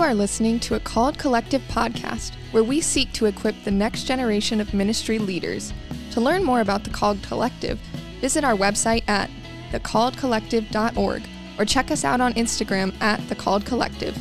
[0.00, 4.04] You are listening to a Called Collective podcast where we seek to equip the next
[4.04, 5.74] generation of ministry leaders.
[6.12, 7.78] To learn more about the Called Collective,
[8.22, 9.28] visit our website at
[9.72, 11.22] thecalledcollective.org
[11.58, 14.16] or check us out on Instagram at The Called Collective.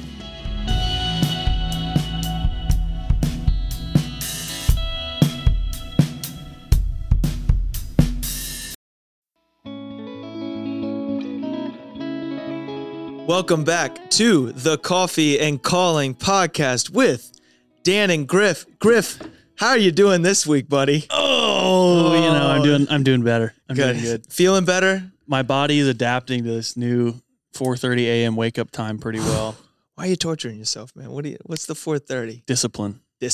[13.30, 17.32] Welcome back to the Coffee and Calling podcast with
[17.84, 18.66] Dan and Griff.
[18.80, 19.20] Griff,
[19.54, 21.06] how are you doing this week, buddy?
[21.12, 23.54] Oh, you know, I'm doing I'm doing better.
[23.70, 23.94] I'm Good.
[23.94, 24.34] doing good.
[24.34, 25.12] Feeling better?
[25.28, 27.22] My body is adapting to this new
[27.54, 28.36] 4:30 a.m.
[28.36, 29.56] wake up time pretty well.
[29.94, 31.12] Why are you torturing yourself, man?
[31.12, 32.46] What do you what's the 430?
[32.48, 33.00] Discipline.
[33.22, 33.30] I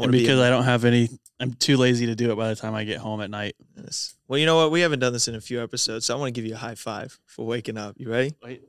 [0.00, 1.10] And be because I don't have any
[1.42, 3.56] I'm too lazy to do it by the time I get home at night.
[3.74, 4.14] this.
[4.28, 4.70] Well, you know what?
[4.70, 6.58] We haven't done this in a few episodes, so I want to give you a
[6.58, 7.96] high five for waking up.
[7.98, 8.34] You ready?
[8.44, 8.62] Wait.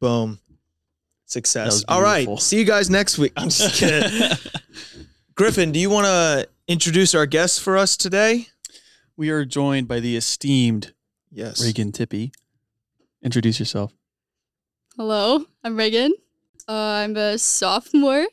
[0.00, 0.38] Boom.
[1.26, 1.84] Success.
[1.88, 2.26] All right.
[2.40, 3.32] See you guys next week.
[3.36, 4.36] I'm just kidding.
[5.34, 8.46] Griffin, do you want to introduce our guests for us today?
[9.16, 10.92] we are joined by the esteemed
[11.30, 11.62] Yes.
[11.62, 12.32] Reagan Tippy.
[13.22, 13.92] Introduce yourself.
[14.96, 16.12] Hello, I'm Reagan.
[16.68, 18.26] Uh, I'm a sophomore,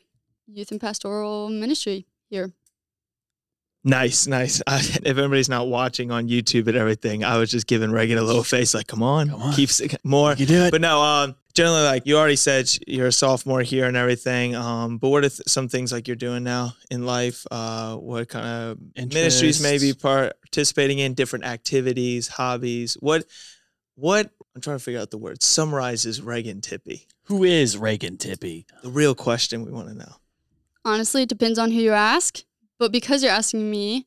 [0.52, 2.52] youth and pastoral ministry here.
[3.84, 4.62] Nice, nice.
[4.66, 8.22] I, if everybody's not watching on YouTube and everything, I was just giving Reagan a
[8.22, 9.52] little face, like, "Come on, Come on.
[9.54, 10.70] keep s- more." You do it.
[10.70, 14.54] But no, um, generally, like you already said, you're a sophomore here and everything.
[14.54, 17.44] Um, but what are th- some things like you're doing now in life?
[17.50, 18.78] Uh, what kind of
[19.12, 20.02] ministries maybe Interests.
[20.44, 21.14] participating in?
[21.14, 22.94] Different activities, hobbies.
[23.00, 23.24] What,
[23.96, 24.30] what?
[24.54, 25.42] I'm trying to figure out the word.
[25.42, 27.08] Summarizes Reagan Tippy.
[27.24, 28.66] Who is Reagan Tippy?
[28.84, 30.12] The real question we want to know.
[30.84, 32.42] Honestly, it depends on who you ask,
[32.78, 34.04] but because you're asking me,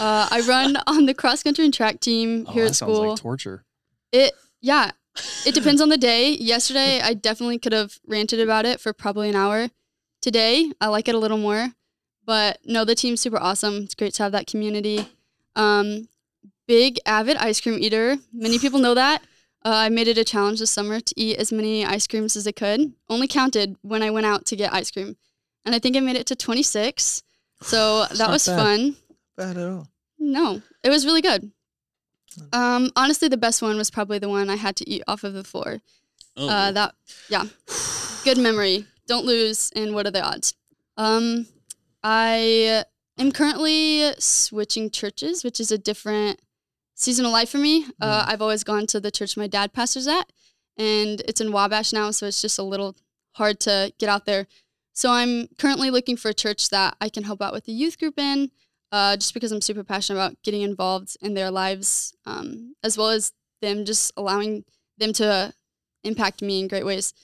[0.00, 2.94] uh, I run on the cross country and track team Oh, here that at sounds
[2.96, 3.08] school.
[3.10, 3.64] like torture.
[4.12, 4.92] it, yeah,
[5.44, 6.30] it depends on the day.
[6.34, 9.68] Yesterday, I definitely could have ranted about it for probably an hour.
[10.20, 11.68] Today, I like it a little more,
[12.24, 13.78] but no, the team's super awesome.
[13.82, 15.08] It's great to have that community.
[15.56, 16.08] Um,
[16.68, 18.18] big avid ice cream eater.
[18.32, 19.22] Many people know that.
[19.64, 22.46] Uh, I made it a challenge this summer to eat as many ice creams as
[22.46, 22.92] I could.
[23.08, 25.16] Only counted when I went out to get ice cream,
[25.64, 27.22] and I think I made it to 26.
[27.62, 28.56] So that was bad.
[28.58, 28.96] fun.
[29.36, 29.88] Bad at all.
[30.18, 31.50] No, it was really good.
[32.52, 35.34] Um, honestly, the best one was probably the one I had to eat off of
[35.34, 35.80] the floor.
[36.36, 36.94] Oh, Uh, that,
[37.28, 37.44] yeah,
[38.24, 38.86] good memory.
[39.06, 39.70] Don't lose.
[39.76, 40.54] And what are the odds?
[40.96, 41.46] Um,
[42.02, 42.84] I
[43.18, 46.40] am currently switching churches, which is a different
[46.94, 47.84] season of life for me.
[48.00, 50.32] Uh, I've always gone to the church my dad pastors at,
[50.78, 52.96] and it's in Wabash now, so it's just a little
[53.32, 54.46] hard to get out there.
[54.92, 57.98] So I'm currently looking for a church that I can help out with the youth
[57.98, 58.50] group in,
[58.90, 63.08] uh, just because I'm super passionate about getting involved in their lives, um, as well
[63.08, 63.32] as
[63.62, 64.64] them just allowing
[64.98, 65.52] them to
[66.04, 67.14] impact me in great ways.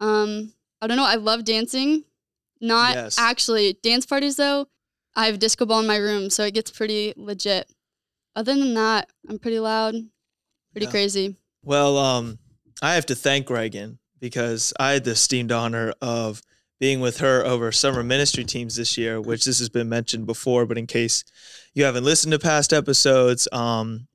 [0.00, 1.04] Um, I don't know.
[1.04, 2.04] I love dancing.
[2.60, 3.16] Not Yes.
[3.18, 4.68] actually dance parties though.
[5.14, 7.70] I have disco ball in my room, so it gets pretty legit.
[8.34, 9.94] Other than that, I'm pretty loud,
[10.72, 10.90] pretty Yeah.
[10.90, 11.36] crazy.
[11.62, 12.38] Well, um,
[12.80, 16.40] I have to thank Reagan because I had the esteemed honor of
[16.82, 20.66] being with her over summer ministry teams this year, which this has been mentioned before,
[20.66, 21.22] but in case
[21.74, 24.08] you haven't listened to past episodes, um,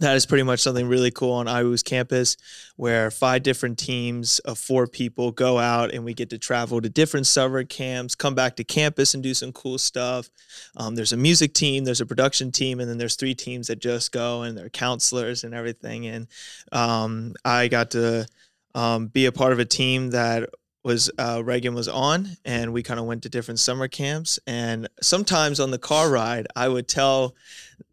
[0.00, 2.38] that is pretty much something really cool on IWU's campus
[2.76, 6.88] where five different teams of four people go out and we get to travel to
[6.88, 10.30] different summer camps, come back to campus and do some cool stuff.
[10.78, 13.78] Um, there's a music team, there's a production team, and then there's three teams that
[13.78, 16.06] just go and they're counselors and everything.
[16.06, 16.28] And
[16.72, 18.26] um, I got to
[18.74, 20.48] um, be a part of a team that
[20.82, 24.38] was uh, Reagan was on, and we kind of went to different summer camps.
[24.46, 27.34] And sometimes on the car ride, I would tell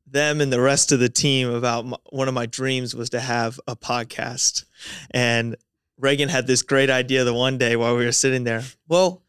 [0.09, 3.19] them and the rest of the team about m one of my dreams was to
[3.19, 4.63] have a podcast.
[5.11, 5.55] And
[5.99, 8.63] Reagan had this great idea the one day while we were sitting there.
[8.87, 9.23] Well,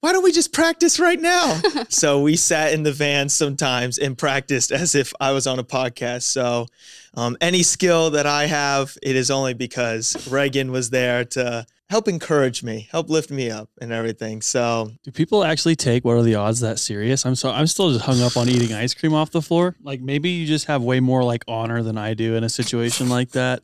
[0.00, 1.60] why don't we just practice right now?
[1.88, 5.64] so we sat in the van sometimes and practiced as if I was on a
[5.64, 6.22] podcast.
[6.22, 6.66] So
[7.14, 12.08] um, any skill that I have, it is only because Reagan was there to help
[12.08, 14.42] encourage me, help lift me up, and everything.
[14.42, 17.24] So Do people actually take what are the odds that serious?
[17.24, 19.76] I'm so I'm still just hung up on eating ice cream off the floor.
[19.82, 23.08] Like maybe you just have way more like honor than I do in a situation
[23.08, 23.62] like that.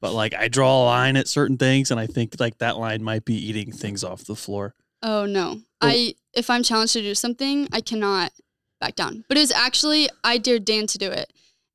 [0.00, 3.02] But like I draw a line at certain things and I think like that line
[3.02, 4.74] might be eating things off the floor.
[5.02, 5.60] Oh no.
[5.82, 5.88] Oh.
[5.88, 8.32] I if I'm challenged to do something, I cannot
[8.80, 9.24] back down.
[9.28, 11.32] But it was actually I dared Dan to do it.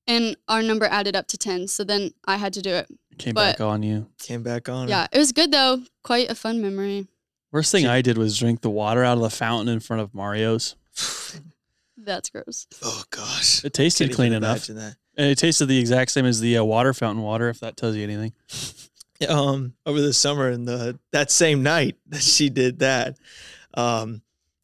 [0.08, 2.88] And our number added up to 10, so then I had to do it.
[3.16, 4.08] It came But- back on you.
[4.20, 4.88] came back on.
[4.90, 5.84] Yeah, it was good though.
[6.04, 7.08] Quite a fun memory.
[7.52, 10.14] Worst thing I did was drink the water out of the fountain in front of
[10.14, 10.76] Mario's.
[11.98, 12.68] That's gross.
[12.84, 13.64] Oh gosh.
[13.64, 14.70] It tasted Can't clean enough.
[14.70, 14.96] imagine that.
[15.18, 17.96] And it tasted the exact same as the uh, water fountain water, if that tells
[17.96, 18.34] you anything.
[19.30, 23.16] um over the summer and the that same night that she did that
[23.76, 24.22] um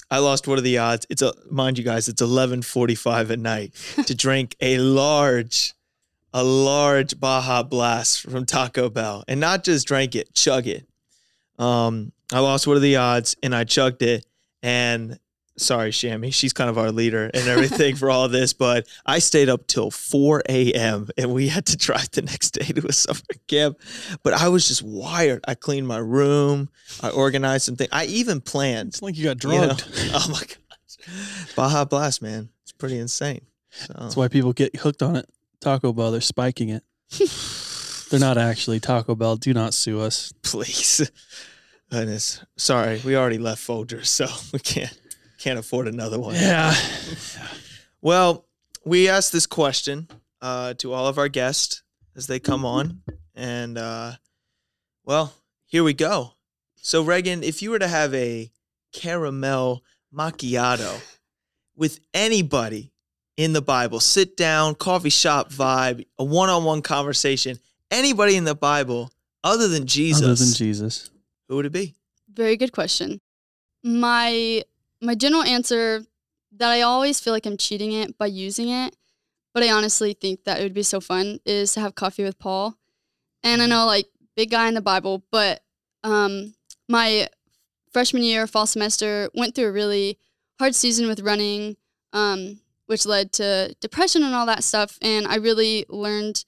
[0.09, 1.07] I lost what are the odds?
[1.09, 3.74] It's a mind you guys, it's eleven forty five at night
[4.07, 5.74] to drink a large,
[6.33, 10.88] a large Baja Blast from Taco Bell, and not just drank it, chug it.
[11.60, 14.25] Um, I lost one of the odds, and I chugged it,
[14.63, 15.19] and
[15.57, 19.50] sorry, Shammy, she's kind of our leader and everything for all this, but I stayed
[19.50, 21.07] up till 4 a.m.
[21.18, 23.77] and we had to drive the next day to a summer camp.
[24.24, 25.44] But I was just wired.
[25.48, 26.69] I cleaned my room,
[27.01, 27.89] I organized some things.
[27.92, 28.89] I even planned.
[28.89, 29.84] It's like you got you know- drugged.
[30.13, 31.56] oh my gosh.
[31.56, 32.50] Baja Blast, man.
[32.63, 33.42] It's pretty insane.
[33.69, 35.30] So, That's why people get hooked on it.
[35.62, 36.84] Taco Bell, they're spiking it.
[38.10, 39.36] they're not actually Taco Bell.
[39.38, 40.34] Do not sue us.
[40.44, 41.10] please.
[41.92, 42.44] Goodness.
[42.58, 44.98] Sorry, we already left Folgers, so we can't
[45.38, 46.36] can't afford another one.
[46.36, 46.74] Yeah.
[48.02, 48.46] Well,
[48.86, 50.08] we asked this question
[50.42, 51.84] uh, to all of our guests
[52.16, 53.02] as they come on,
[53.36, 54.13] and uh,
[55.04, 55.34] well,
[55.66, 56.34] here we go.
[56.75, 58.52] So, Reagan, if you were to have a
[58.94, 61.02] caramel macchiato
[61.75, 62.92] with anybody
[63.38, 67.57] in the Bible, sit down, coffee shop vibe, a one-on-one conversation,
[67.89, 69.12] anybody in the Bible
[69.44, 71.10] other than Jesus, Other than Jesus.
[71.48, 71.95] who would it be?
[72.31, 73.19] Very good question.
[73.83, 74.63] My
[75.01, 76.04] my general answer
[76.57, 78.95] that I always feel like I'm cheating it by using it,
[79.54, 82.38] but I honestly think that it would be so fun is to have coffee with
[82.38, 82.77] Paul.
[83.44, 84.06] And I know like
[84.36, 85.63] big guy in the Bible, but
[86.04, 86.54] um
[86.88, 87.27] my
[87.92, 90.19] freshman year fall semester went through a really
[90.60, 91.75] hard season with running
[92.13, 92.60] um
[92.92, 96.44] which led to depression and all that stuff and I really learned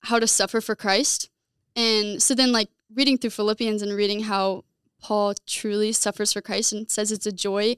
[0.00, 1.28] how to suffer for Christ.
[1.76, 4.64] And so then like reading through Philippians and reading how
[5.02, 7.76] Paul truly suffers for Christ and says it's a joy,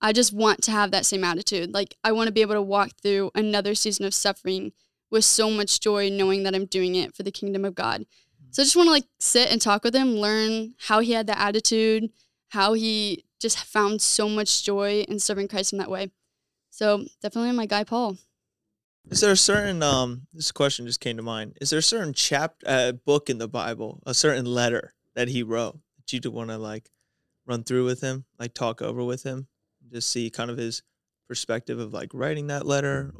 [0.00, 1.72] I just want to have that same attitude.
[1.72, 4.72] Like, I want to be able to walk through another season of suffering
[5.08, 8.06] with so much joy, knowing that I'm doing it for the kingdom of God.
[8.50, 11.28] So I just want to like sit and talk with him, learn how he had
[11.28, 12.10] that attitude,
[12.48, 16.10] how he just found so much joy in serving Christ in that way.
[16.72, 18.16] So definitely my guy, Paul.
[19.10, 21.58] Is there a certain um this question just came to mind.
[21.60, 25.42] Is there a certain chapter uh, book in the Bible, a certain letter that he
[25.42, 26.90] wrote that you'd want to like
[27.46, 29.48] run through with him, like talk over with him,
[29.92, 30.82] just see kind of his
[31.28, 33.12] perspective of like writing that letter?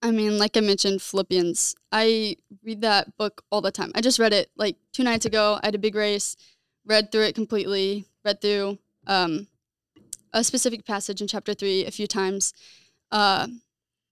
[0.00, 1.74] I mean, like I mentioned, Philippians.
[1.92, 3.92] I read that book all the time.
[3.94, 5.58] I just read it like two nights ago.
[5.62, 6.36] I had a big race,
[6.86, 9.46] read through it completely, read through um,
[10.32, 12.52] a specific passage in chapter three a few times.
[13.10, 13.48] Uh,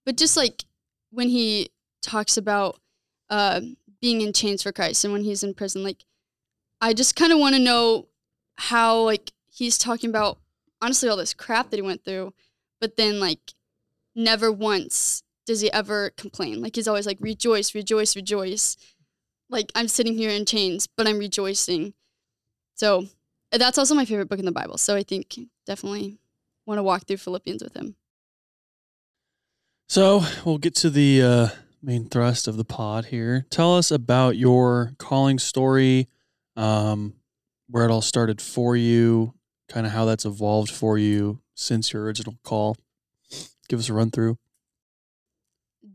[0.05, 0.65] but just like
[1.11, 1.69] when he
[2.01, 2.79] talks about
[3.29, 3.61] uh,
[4.01, 6.05] being in chains for Christ and when he's in prison, like
[6.79, 8.07] I just kind of want to know
[8.55, 10.39] how like he's talking about
[10.81, 12.33] honestly all this crap that he went through,
[12.79, 13.53] but then like
[14.15, 16.61] never once does he ever complain.
[16.61, 18.77] Like he's always like rejoice, rejoice, rejoice.
[19.49, 21.93] Like I'm sitting here in chains, but I'm rejoicing.
[22.75, 23.07] So
[23.59, 24.77] that's also my favorite book in the Bible.
[24.77, 26.19] So I think definitely
[26.65, 27.95] want to walk through Philippians with him.
[29.89, 31.47] So we'll get to the uh,
[31.83, 33.45] main thrust of the pod here.
[33.49, 36.07] Tell us about your calling story,
[36.55, 37.13] um,
[37.67, 39.33] where it all started for you,
[39.67, 42.77] kind of how that's evolved for you since your original call.
[43.67, 44.37] Give us a run through.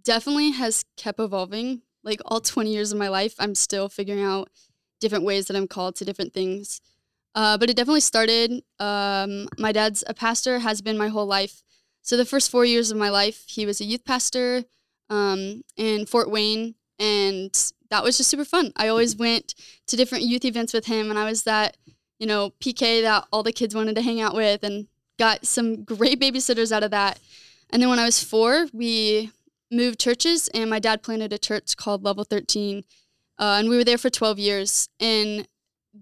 [0.05, 1.83] Definitely has kept evolving.
[2.03, 4.51] Like all 20 years of my life, I'm still figuring out
[5.01, 6.81] different ways that I'm called to different things.
[7.37, 8.63] Uh, but it definitely started.
[8.81, 11.63] Um, my dad's a pastor, has been my whole life.
[12.01, 14.65] So the first four years of my life, he was a youth pastor
[15.11, 17.53] um, in Fort Wayne, and
[17.91, 18.73] that was just super fun.
[18.75, 19.55] I always went
[19.87, 21.77] to different youth events with him, and I was that,
[22.19, 24.87] you know, PK that all the kids wanted to hang out with, and
[25.19, 27.21] got some great babysitters out of that.
[27.69, 29.31] And then when I was four, we
[29.71, 32.83] moved churches, and my dad planted a church called Level 13,
[33.39, 34.89] uh, and we were there for 12 years.
[34.99, 35.47] And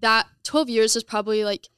[0.01, 1.69] that 12 years was probably like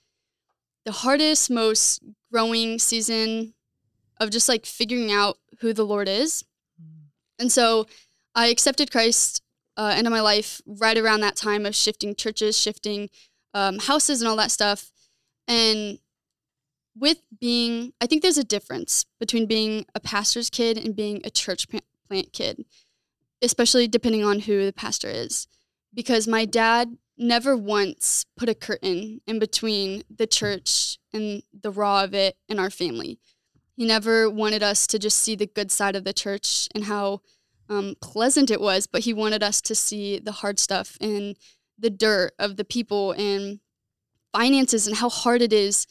[0.85, 3.53] the hardest, most growing season
[4.19, 6.43] of just like figuring out who the Lord is.
[7.39, 7.87] And so
[8.33, 9.41] I accepted Christ
[9.75, 13.09] uh, into my life right around that time of shifting churches, shifting
[13.53, 14.91] um, houses, and all that stuff.
[15.47, 15.99] And
[16.95, 21.29] with being, I think there's a difference between being a pastor's kid and being a
[21.29, 22.65] church plant kid,
[23.41, 25.47] especially depending on who the pastor is.
[25.93, 32.03] Because my dad never once put a curtain in between the church and the raw
[32.03, 33.19] of it and our family.
[33.75, 37.21] He never wanted us to just see the good side of the church and how
[37.69, 41.35] um, pleasant it was, but he wanted us to see the hard stuff and
[41.77, 43.59] the dirt of the people and
[44.33, 45.85] finances and how hard it is,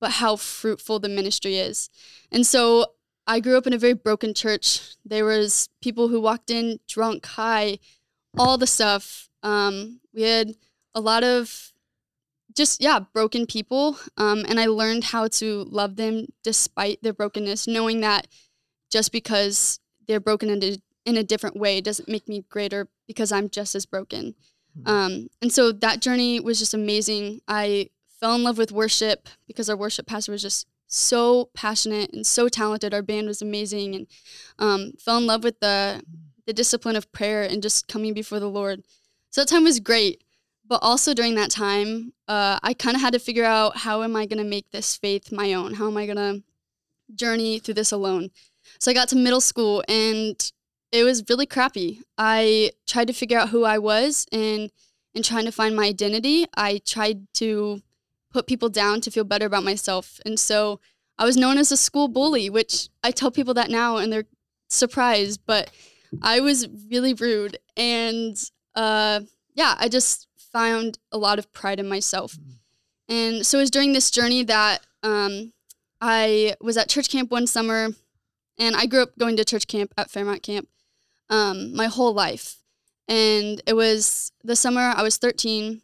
[0.00, 1.88] but how fruitful the ministry is.
[2.32, 2.86] And so
[3.26, 4.96] I grew up in a very broken church.
[5.04, 7.78] There was people who walked in drunk, high,
[8.36, 9.28] all the stuff.
[9.42, 10.54] Um, we had
[10.94, 11.72] a lot of
[12.56, 17.66] just yeah broken people um, and i learned how to love them despite their brokenness.
[17.66, 18.26] Knowing that
[18.90, 19.78] just because
[20.08, 23.74] they're broken in a, in a different way doesn't make me greater because i'm just
[23.74, 24.34] as broken.
[24.86, 27.40] Um, and so that journey was just amazing.
[27.48, 32.26] I fell in love with worship because our worship pastor was just so passionate and
[32.26, 32.92] so talented.
[32.92, 34.06] Our band was amazing and
[34.58, 36.02] um, fell in love with the
[36.46, 38.82] the discipline of prayer and just coming before the lord.
[39.30, 40.24] So that time was great
[40.70, 44.14] but also during that time, uh, I kind of had to figure out how am
[44.14, 45.74] I going to make this faith my own?
[45.74, 46.44] How am I going to
[47.12, 48.30] journey through this alone?
[48.78, 50.40] So I got to middle school and
[50.92, 52.02] it was really crappy.
[52.16, 54.70] I tried to figure out who I was and
[55.12, 56.46] and trying to find my identity.
[56.56, 57.82] I tried to
[58.32, 60.20] put people down to feel better about myself.
[60.24, 60.78] And so
[61.18, 64.28] I was known as a school bully, which I tell people that now and they're
[64.68, 65.68] surprised, but
[66.22, 68.36] I was really rude and
[68.76, 69.22] uh
[69.56, 72.36] yeah, I just found a lot of pride in myself.
[73.08, 75.52] And so it was during this journey that um,
[76.00, 77.88] I was at church camp one summer,
[78.58, 80.68] and I grew up going to church camp at Fairmount Camp
[81.28, 82.56] um, my whole life.
[83.08, 85.82] And it was the summer I was 13,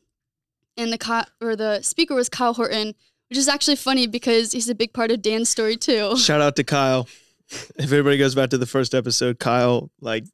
[0.76, 2.94] and the co- or the speaker was Kyle Horton,
[3.28, 6.16] which is actually funny because he's a big part of Dan's story too.
[6.18, 7.08] Shout out to Kyle.
[7.48, 10.24] If everybody goes back to the first episode, Kyle, like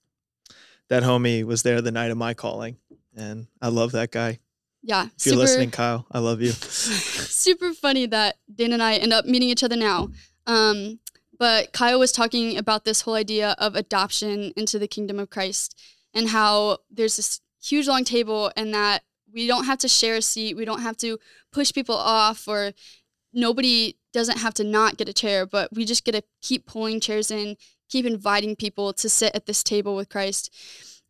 [0.89, 2.77] that homie was there the night of my calling.
[3.17, 4.41] And I love that guy.
[4.83, 6.51] Yeah, If you're listening, Kyle, I love you.
[6.53, 10.11] super funny that Dan and I end up meeting each other now.
[10.47, 10.99] Um,
[11.39, 15.81] but Kyle was talking about this whole idea of adoption into the kingdom of Christ
[16.13, 19.03] and how there's this huge long table and that
[19.33, 21.19] we don't have to share a seat, we don't have to
[21.53, 22.73] push people off, or
[23.33, 27.01] nobody doesn't have to not get a chair, but we just get to keep pulling
[27.01, 27.57] chairs in,
[27.89, 30.53] keep inviting people to sit at this table with Christ.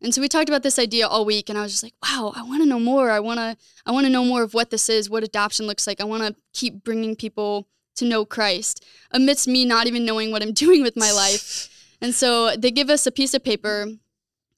[0.03, 2.33] And so we talked about this idea all week and I was just like, wow,
[2.35, 3.09] I want to know more.
[3.09, 3.55] I want to
[3.85, 6.01] I want to know more of what this is, what adoption looks like.
[6.01, 10.43] I want to keep bringing people to know Christ amidst me not even knowing what
[10.43, 11.69] I'm doing with my life.
[12.01, 13.87] And so they give us a piece of paper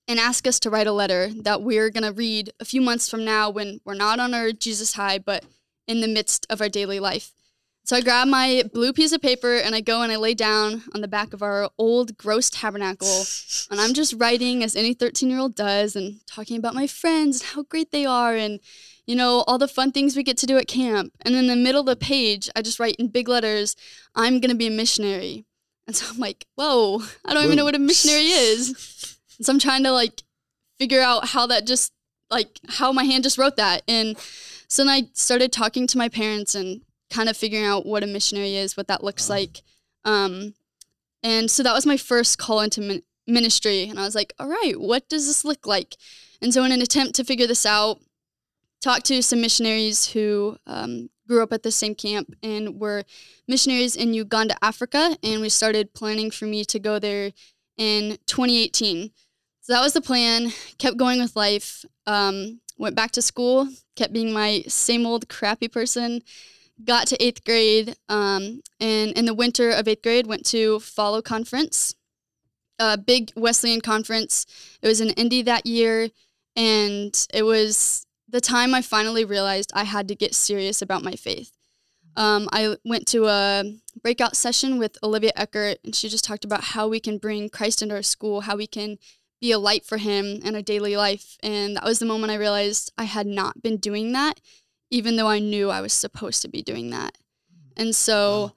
[0.08, 3.08] and ask us to write a letter that we're going to read a few months
[3.08, 5.46] from now when we're not on our Jesus high, but
[5.88, 7.32] in the midst of our daily life.
[7.86, 10.82] So I grab my blue piece of paper and I go and I lay down
[10.96, 13.26] on the back of our old gross tabernacle.
[13.70, 17.42] And I'm just writing as any 13 year old does and talking about my friends
[17.42, 18.60] and how great they are and,
[19.06, 21.14] you know, all the fun things we get to do at camp.
[21.22, 23.76] And in the middle of the page, I just write in big letters,
[24.16, 25.46] I'm going to be a missionary.
[25.86, 29.20] And so I'm like, whoa, I don't even know what a missionary is.
[29.38, 30.24] And so I'm trying to like
[30.80, 31.92] figure out how that just,
[32.32, 33.84] like, how my hand just wrote that.
[33.88, 34.18] And
[34.68, 36.82] so then I started talking to my parents and
[37.16, 39.62] kind of figuring out what a missionary is, what that looks like.
[40.04, 40.54] Um,
[41.24, 43.88] and so that was my first call into min- ministry.
[43.88, 45.96] And I was like, all right, what does this look like?
[46.42, 48.02] And so, in an attempt to figure this out,
[48.82, 53.06] talked to some missionaries who um, grew up at the same camp and were
[53.48, 55.18] missionaries in Uganda, Africa.
[55.24, 57.32] And we started planning for me to go there
[57.78, 59.12] in 2018.
[59.62, 60.52] So that was the plan.
[60.78, 61.86] Kept going with life.
[62.06, 63.70] Um, went back to school.
[63.96, 66.22] Kept being my same old crappy person
[66.84, 71.22] got to eighth grade um, and in the winter of eighth grade went to follow
[71.22, 71.96] conference
[72.80, 74.46] a big wesleyan conference.
[74.82, 76.10] It was in indy that year
[76.56, 81.14] and it was the time i finally realized i had to get serious about my
[81.14, 81.52] faith.
[82.16, 83.64] Um, i went to a
[84.02, 87.82] breakout session with olivia eckert and she just talked about how we can bring christ
[87.82, 88.98] into our school how we can
[89.42, 92.36] be a light for him in our daily life and that was the moment i
[92.36, 94.40] realized i had not been doing that
[94.90, 97.18] even though I knew I was supposed to be doing that.
[97.78, 98.54] And so Wow.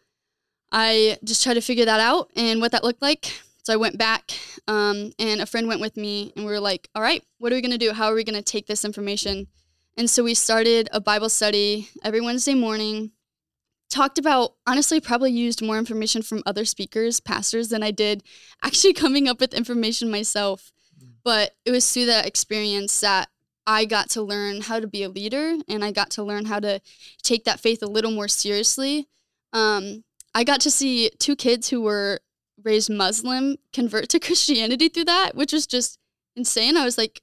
[0.73, 3.33] I just tried to figure that out and what that looked like.
[3.63, 4.33] So I went back,
[4.67, 7.55] um, and a friend went with me, and we were like, all right, what are
[7.55, 7.93] we going to do?
[7.93, 9.47] How are we going to take this information?
[9.99, 13.11] And so we started a Bible study every Wednesday morning.
[13.91, 18.23] Talked about, honestly, probably used more information from other speakers, pastors, than I did
[18.63, 20.73] actually coming up with information myself.
[21.25, 23.29] But it was through that experience that
[23.69, 26.59] I got to learn how to be a leader and I got to learn how
[26.61, 26.81] to
[27.23, 29.07] take that faith a little more seriously.
[29.53, 32.21] Um, I got to see two kids who were
[32.65, 35.99] raised Muslim convert to Christianity through that, which was just
[36.35, 36.79] insane.
[36.79, 37.21] I was like,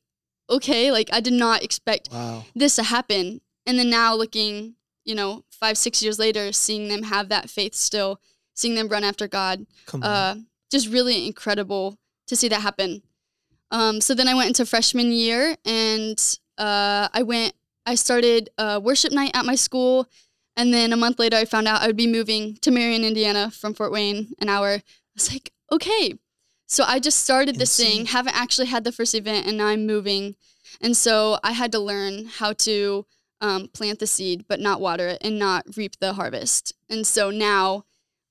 [0.47, 2.45] okay, like I did not expect Wow.
[2.53, 3.41] this to happen.
[3.65, 7.73] And then now looking, you know, five, six years later, seeing them have that faith
[7.73, 8.21] still,
[8.53, 9.65] seeing them run after God,
[10.03, 10.35] uh,
[10.71, 11.97] just really incredible
[12.27, 13.01] to see that happen.
[13.71, 16.19] Um, so then I went into freshman year and
[16.57, 17.53] uh, I went,
[17.85, 20.07] I started uh, worship night at my school.
[20.57, 23.51] And then a month later, I found out I would be moving to Marion, Indiana
[23.51, 24.75] from Fort Wayne, an hour.
[24.75, 24.81] I
[25.13, 26.13] was like, okay.
[26.67, 29.85] So I just started this thing, haven't actually had the first event, and now I'm
[29.85, 30.35] moving.
[30.81, 33.05] And so I had to learn how to
[33.41, 36.73] um, plant the seed, but not water it and not reap the harvest.
[36.89, 37.85] And so now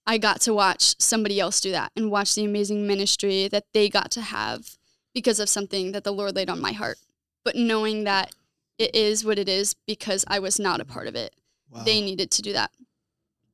[0.06, 3.88] I got to watch somebody else do that and watch the amazing ministry that they
[3.88, 4.76] got to have
[5.14, 6.98] because of something that the Lord laid on my heart.
[7.44, 8.34] But knowing that
[8.78, 11.34] it is what it is because I was not a part of it,
[11.70, 11.84] Wow.
[11.84, 12.70] they needed to do that.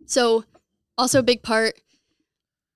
[0.07, 0.45] So,
[0.99, 1.81] also a big part.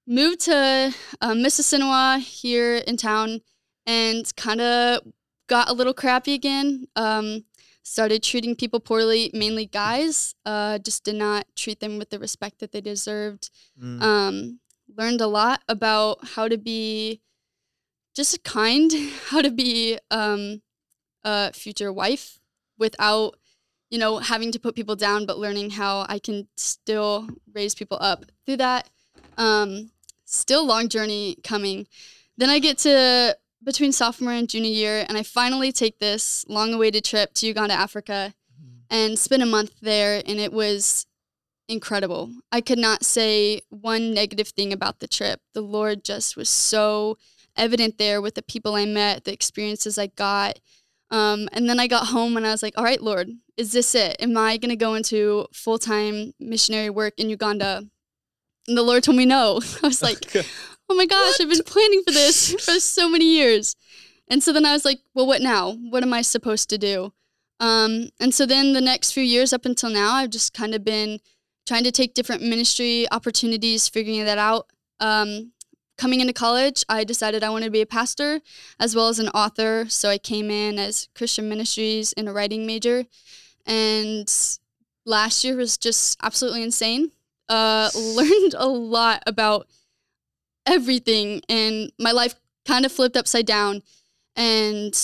[0.06, 3.40] Moved to um, Mississinewa here in town
[3.86, 5.00] and kind of
[5.46, 6.86] got a little crappy again.
[6.94, 7.44] Um,
[7.82, 10.34] started treating people poorly, mainly guys.
[10.44, 13.50] Uh, just did not treat them with the respect that they deserved.
[13.82, 14.02] Mm.
[14.02, 14.60] Um,
[14.96, 17.20] learned a lot about how to be
[18.14, 18.92] just kind,
[19.28, 20.62] how to be um,
[21.24, 22.38] a future wife
[22.78, 23.36] without,
[23.90, 27.98] you know, having to put people down, but learning how I can still raise people
[28.00, 28.88] up through that.
[29.36, 29.90] Um,
[30.24, 31.86] still long journey coming.
[32.36, 36.74] Then I get to between sophomore and junior year, and I finally take this long
[36.74, 38.34] awaited trip to Uganda, Africa,
[38.90, 40.22] and spend a month there.
[40.26, 41.06] And it was
[41.68, 42.30] incredible.
[42.52, 45.40] I could not say one negative thing about the trip.
[45.54, 47.16] The Lord just was so
[47.56, 50.58] evident there with the people I met, the experiences I got.
[51.10, 53.94] Um, and then I got home and I was like, all right, Lord, is this
[53.94, 54.16] it?
[54.20, 57.84] Am I going to go into full time missionary work in Uganda?
[58.66, 59.60] And the Lord told me no.
[59.82, 60.24] I was like,
[60.88, 63.76] oh my gosh, I've been planning for this for so many years.
[64.28, 65.72] And so then I was like, well, what now?
[65.72, 67.12] What am I supposed to do?
[67.60, 70.84] Um, and so then the next few years up until now, I've just kind of
[70.84, 71.20] been
[71.66, 74.66] trying to take different ministry opportunities, figuring that out.
[75.00, 75.52] Um,
[75.96, 78.40] coming into college, I decided I wanted to be a pastor
[78.80, 79.86] as well as an author.
[79.88, 83.04] So I came in as Christian ministries in a writing major.
[83.66, 84.30] And
[85.06, 87.12] last year was just absolutely insane.
[87.48, 89.66] Uh, learned a lot about
[90.66, 92.34] everything, and my life
[92.66, 93.82] kind of flipped upside down.
[94.36, 94.94] And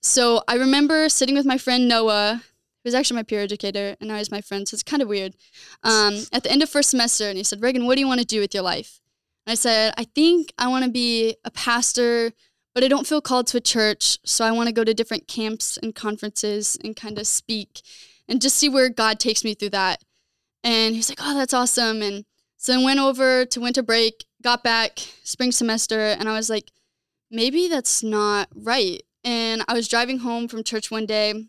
[0.00, 2.42] so I remember sitting with my friend Noah,
[2.84, 5.34] who's actually my peer educator, and now he's my friend, so it's kind of weird.
[5.82, 8.20] Um, at the end of first semester, and he said, Reagan, what do you want
[8.20, 9.00] to do with your life?
[9.50, 12.32] I said, I think I want to be a pastor,
[12.74, 15.26] but I don't feel called to a church, so I want to go to different
[15.26, 17.82] camps and conferences and kind of speak
[18.28, 20.02] and just see where God takes me through that.
[20.62, 22.02] And he's like, Oh, that's awesome.
[22.02, 22.24] And
[22.56, 26.70] so I went over to winter break, got back spring semester, and I was like,
[27.30, 29.02] maybe that's not right.
[29.24, 31.48] And I was driving home from church one day,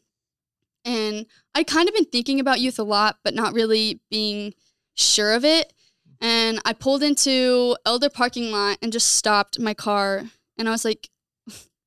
[0.86, 4.54] and I kind of been thinking about youth a lot, but not really being
[4.96, 5.74] sure of it.
[6.22, 10.26] And I pulled into Elder parking lot and just stopped my car,
[10.58, 11.10] and I was like,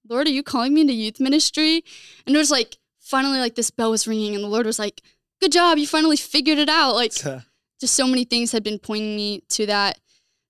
[0.08, 1.84] Lord, are you calling me into youth ministry?
[2.26, 5.02] And it was like finally like this bell was ringing, and the Lord was like,
[5.40, 6.94] Good job, you finally figured it out.
[6.94, 7.12] Like
[7.80, 9.98] just so many things had been pointing me to that.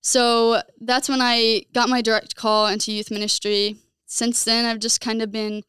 [0.01, 3.77] So that's when I got my direct call into youth ministry.
[4.05, 5.63] Since then, I've just kind of been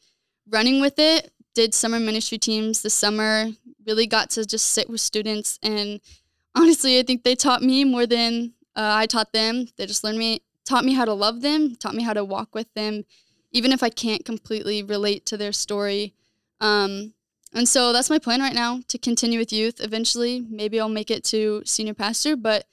[0.48, 1.33] running with it.
[1.55, 3.46] Did summer ministry teams this summer,
[3.87, 5.59] really got to just sit with students.
[5.62, 6.00] And
[6.55, 9.69] honestly, I think they taught me more than uh, I taught them.
[9.77, 12.55] They just learned me, taught me how to love them, taught me how to walk
[12.55, 13.05] with them,
[13.53, 16.14] even if I can't completely relate to their story.
[16.61, 17.14] Um,
[17.53, 19.81] and so that's my plan right now to continue with youth.
[19.81, 22.67] Eventually, maybe I'll make it to senior pastor, but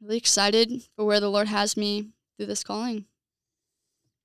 [0.00, 3.04] really excited for where the Lord has me through this calling.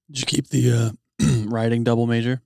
[0.09, 0.71] Did you keep the
[1.19, 2.41] uh, writing double major?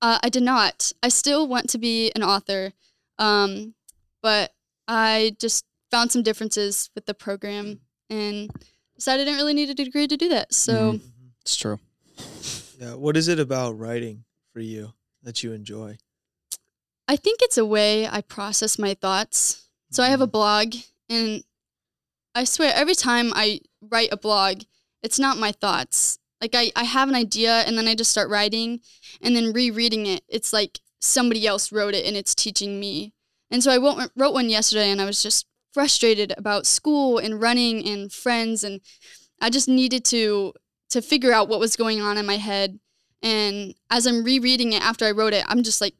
[0.00, 0.92] Uh, I did not.
[1.02, 2.72] I still want to be an author,
[3.18, 3.74] um,
[4.20, 4.52] but
[4.88, 8.50] I just found some differences with the program and
[8.96, 10.52] decided I didn't really need a degree to do that.
[10.52, 11.00] So Mhm.
[11.42, 11.78] It's true.
[12.80, 12.94] Yeah.
[12.94, 15.98] What is it about writing for you that you enjoy?
[17.08, 19.68] I think it's a way I process my thoughts.
[19.90, 20.74] So I have a blog,
[21.08, 21.44] and
[22.34, 24.62] I swear every time I write a blog,
[25.02, 26.18] it's not my thoughts.
[26.40, 28.80] Like I, I have an idea and then I just start writing
[29.20, 30.24] and then rereading it.
[30.28, 33.12] It's like somebody else wrote it and it's teaching me.
[33.50, 37.40] And so I wrote, wrote one yesterday and I was just frustrated about school and
[37.40, 38.80] running and friends and
[39.40, 40.52] I just needed to
[40.90, 42.78] to figure out what was going on in my head.
[43.22, 45.94] And as I'm rereading it after I wrote it, I'm just like,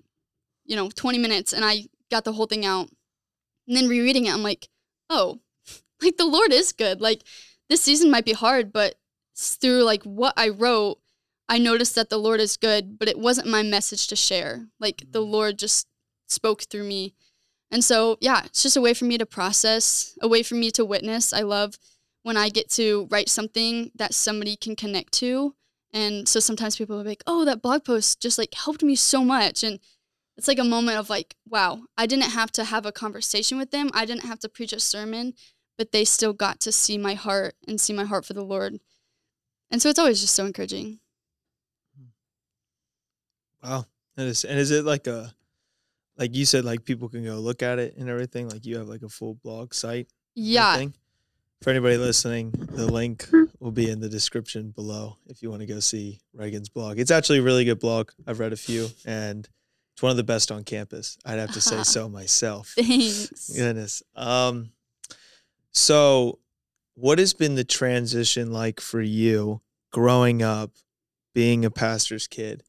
[0.64, 2.90] you know, 20 minutes and I got the whole thing out.
[3.66, 4.68] And then rereading it, I'm like,
[5.08, 5.40] oh,
[6.02, 7.00] like the Lord is good.
[7.00, 7.22] Like
[7.68, 8.96] this season might be hard, but
[9.34, 10.98] through like what I wrote,
[11.48, 14.66] I noticed that the Lord is good, but it wasn't my message to share.
[14.78, 15.30] Like the mm.
[15.30, 15.86] Lord just
[16.28, 17.14] spoke through me.
[17.72, 20.70] And so, yeah, it's just a way for me to process, a way for me
[20.72, 21.32] to witness.
[21.32, 21.78] I love
[22.22, 25.54] when I get to write something that somebody can connect to.
[25.90, 28.94] And so sometimes people will be like, oh, that blog post just like helped me
[28.94, 29.64] so much.
[29.64, 29.80] And
[30.36, 33.70] it's like a moment of like, wow, I didn't have to have a conversation with
[33.70, 33.90] them.
[33.94, 35.32] I didn't have to preach a sermon,
[35.78, 38.80] but they still got to see my heart and see my heart for the Lord.
[39.70, 41.00] And so it's always just so encouraging.
[41.96, 43.66] Hmm.
[43.66, 43.86] Wow.
[44.18, 45.34] And is, and is it like a,
[46.22, 48.48] like you said, like people can go look at it and everything?
[48.48, 50.06] Like you have like a full blog site?
[50.36, 50.84] Yeah.
[51.62, 55.66] For anybody listening, the link will be in the description below if you want to
[55.66, 57.00] go see Reagan's blog.
[57.00, 58.10] It's actually a really good blog.
[58.24, 59.48] I've read a few and
[59.94, 61.18] it's one of the best on campus.
[61.24, 62.72] I'd have to say so myself.
[62.76, 63.50] Thanks.
[63.56, 64.04] Goodness.
[64.14, 64.70] Um,
[65.72, 66.38] so
[66.94, 70.70] what has been the transition like for you growing up,
[71.34, 72.62] being a pastor's kid,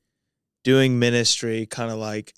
[0.64, 2.34] doing ministry, kind of like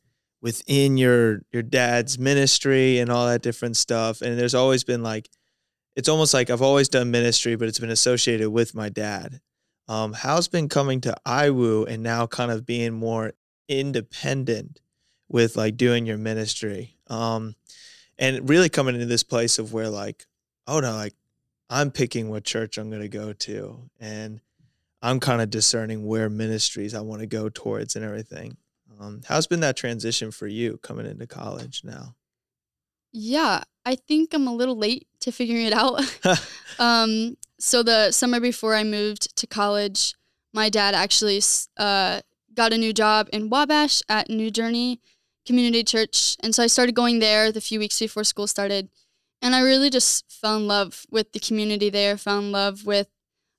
[0.46, 4.22] within your your dad's ministry and all that different stuff?
[4.22, 5.28] And there's always been like,
[5.96, 9.42] it's almost like I've always done ministry, but it's been associated with my dad.
[9.88, 13.34] Um, how's been coming to IWU and now kind of being more
[13.68, 14.82] independent
[15.28, 16.98] with like doing your ministry?
[17.08, 17.56] Um,
[18.18, 20.26] and really coming into this place of where like
[20.68, 21.14] oh no like
[21.70, 24.40] i'm picking what church i'm going to go to and
[25.02, 28.58] i'm kind of discerning where ministries i want to go towards and everything
[29.00, 32.16] um, how's been that transition for you coming into college now
[33.18, 36.02] Yeah, I think I'm a little late to figuring it out.
[36.80, 40.16] um, so the summer before I moved to college,
[40.54, 41.42] my dad actually
[41.78, 42.22] uh,
[42.54, 45.00] got a new job in Wabash at New Journey
[45.46, 48.90] Community Church, and so I started going there the few weeks before school started,
[49.42, 52.18] and I really just fell in love with the community there.
[52.18, 53.08] Fell in love with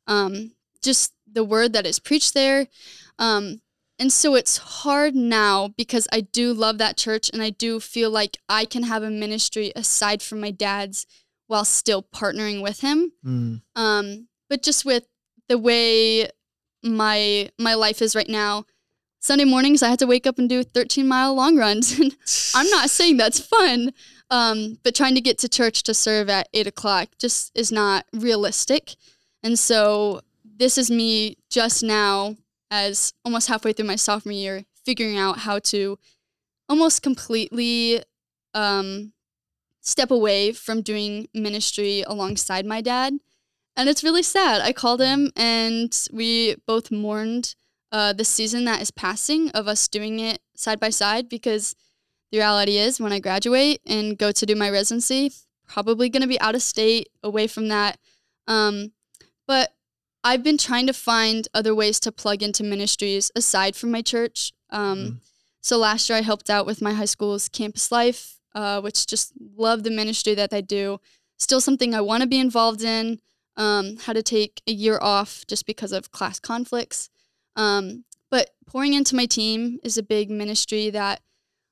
[0.07, 2.67] um, just the word that is preached there.
[3.19, 3.61] Um,
[3.99, 8.11] and so it's hard now because I do love that church and I do feel
[8.11, 11.07] like I can have a ministry aside from my dad's
[11.47, 13.13] while still partnering with him.
[13.25, 15.05] Mm, Um, but just with
[15.49, 16.29] the way
[16.83, 18.65] my my life is right now,
[19.21, 21.99] Sunday mornings I have to wake up and do 13 mile long runs.
[22.01, 22.15] And
[22.55, 23.93] I'm not saying that's fun,
[24.31, 28.05] um, but trying to get to church to serve at eight o'clock just is not
[28.13, 28.97] realistic.
[29.43, 32.37] And so this is me just now,
[32.71, 35.99] as almost halfway through my sophomore year, figuring out how to
[36.69, 38.03] almost completely
[38.55, 39.13] um,
[39.81, 43.15] step away from doing ministry alongside my dad.
[43.77, 44.63] And it's really sad.
[44.63, 47.55] I called him and we both mourned
[47.93, 51.77] uh, the season that is passing of us doing it side by side because
[52.33, 55.31] the reality is when I graduate and go to do my residency,
[55.69, 57.99] probably going to be out of state, away from that.
[58.49, 58.93] Um,
[59.47, 59.76] but
[60.29, 64.53] I've been trying to find other ways to plug into ministries aside from my church.
[64.71, 65.17] Um, Mm.
[65.61, 69.33] So last year I helped out with my high school's campus life, uh, which just
[69.57, 71.01] love the ministry that they do.
[71.39, 73.21] Still something I want to be involved in.
[73.57, 77.09] Um, had to take a year off just because of class conflicts.
[77.57, 81.21] Um, but pouring into my team is a big ministry that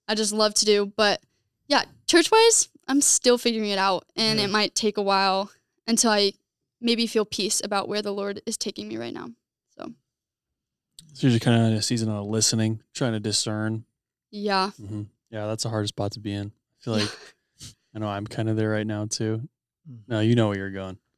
[0.09, 0.93] I just love to do.
[0.97, 1.21] But
[1.69, 4.47] yeah, church wise, I'm still figuring it out, and Yeah.
[4.47, 5.51] it might take a while
[5.87, 6.33] until I
[6.85, 9.31] maybe feel peace about where the Lord is taking me right now.
[9.77, 13.85] So you're kind of in a season of listening, trying to discern.
[14.31, 14.71] Yeah.
[14.71, 16.49] hmm Yeah, that's the hardest spot to be in.
[16.49, 17.11] I feel like
[17.95, 19.49] I know I'm kind of there right now too.
[19.91, 19.99] Mm.
[20.09, 20.99] No, you know where you're going.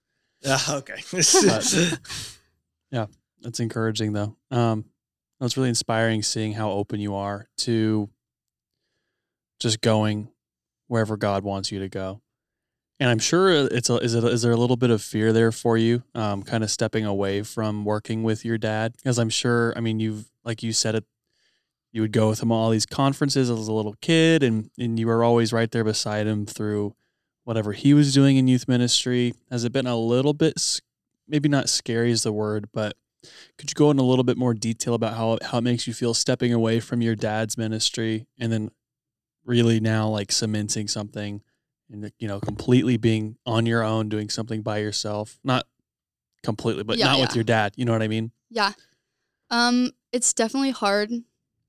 [0.47, 1.03] Ah, okay
[2.91, 3.07] Yeah,
[3.41, 4.37] That's encouraging though.
[4.51, 4.85] Um,
[5.41, 8.09] it's really inspiring seeing how open you are to
[9.59, 10.29] just going
[10.89, 12.21] wherever God wants you to go.
[12.99, 15.53] And I'm sure it's a, is it is there a little bit of fear there
[15.53, 18.95] for you, um, kind of stepping away from working with your dad?
[18.97, 21.05] Because I'm sure, I mean, you've like you said it,
[21.93, 25.07] you would go with him all these conferences as a little kid, and and you
[25.07, 26.95] were always right there beside him through
[27.45, 29.35] whatever he was doing in youth ministry.
[29.51, 30.81] Has it been a little bit,
[31.29, 32.97] maybe not scary is the word, but
[33.59, 35.93] could you go in a little bit more detail about how how it makes you
[35.93, 38.71] feel stepping away from your dad's ministry and then
[39.45, 41.43] really now like cementing something
[41.91, 45.65] and you know completely being on your own doing something by yourself not
[46.43, 47.25] completely but Yeah, not yeah.
[47.25, 48.73] with your dad you know what i mean Yeah.
[49.51, 51.11] Um, it's definitely hard.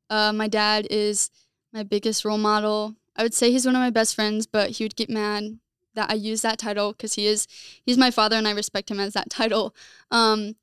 [0.10, 1.30] Uh, my dad is
[1.73, 2.95] my biggest role model.
[3.15, 5.60] I would say he's one of my best friends, but he would get mad
[5.93, 7.47] that I use that title because he is
[7.86, 9.75] he's my father and I respect him as that title.
[10.12, 10.56] Um,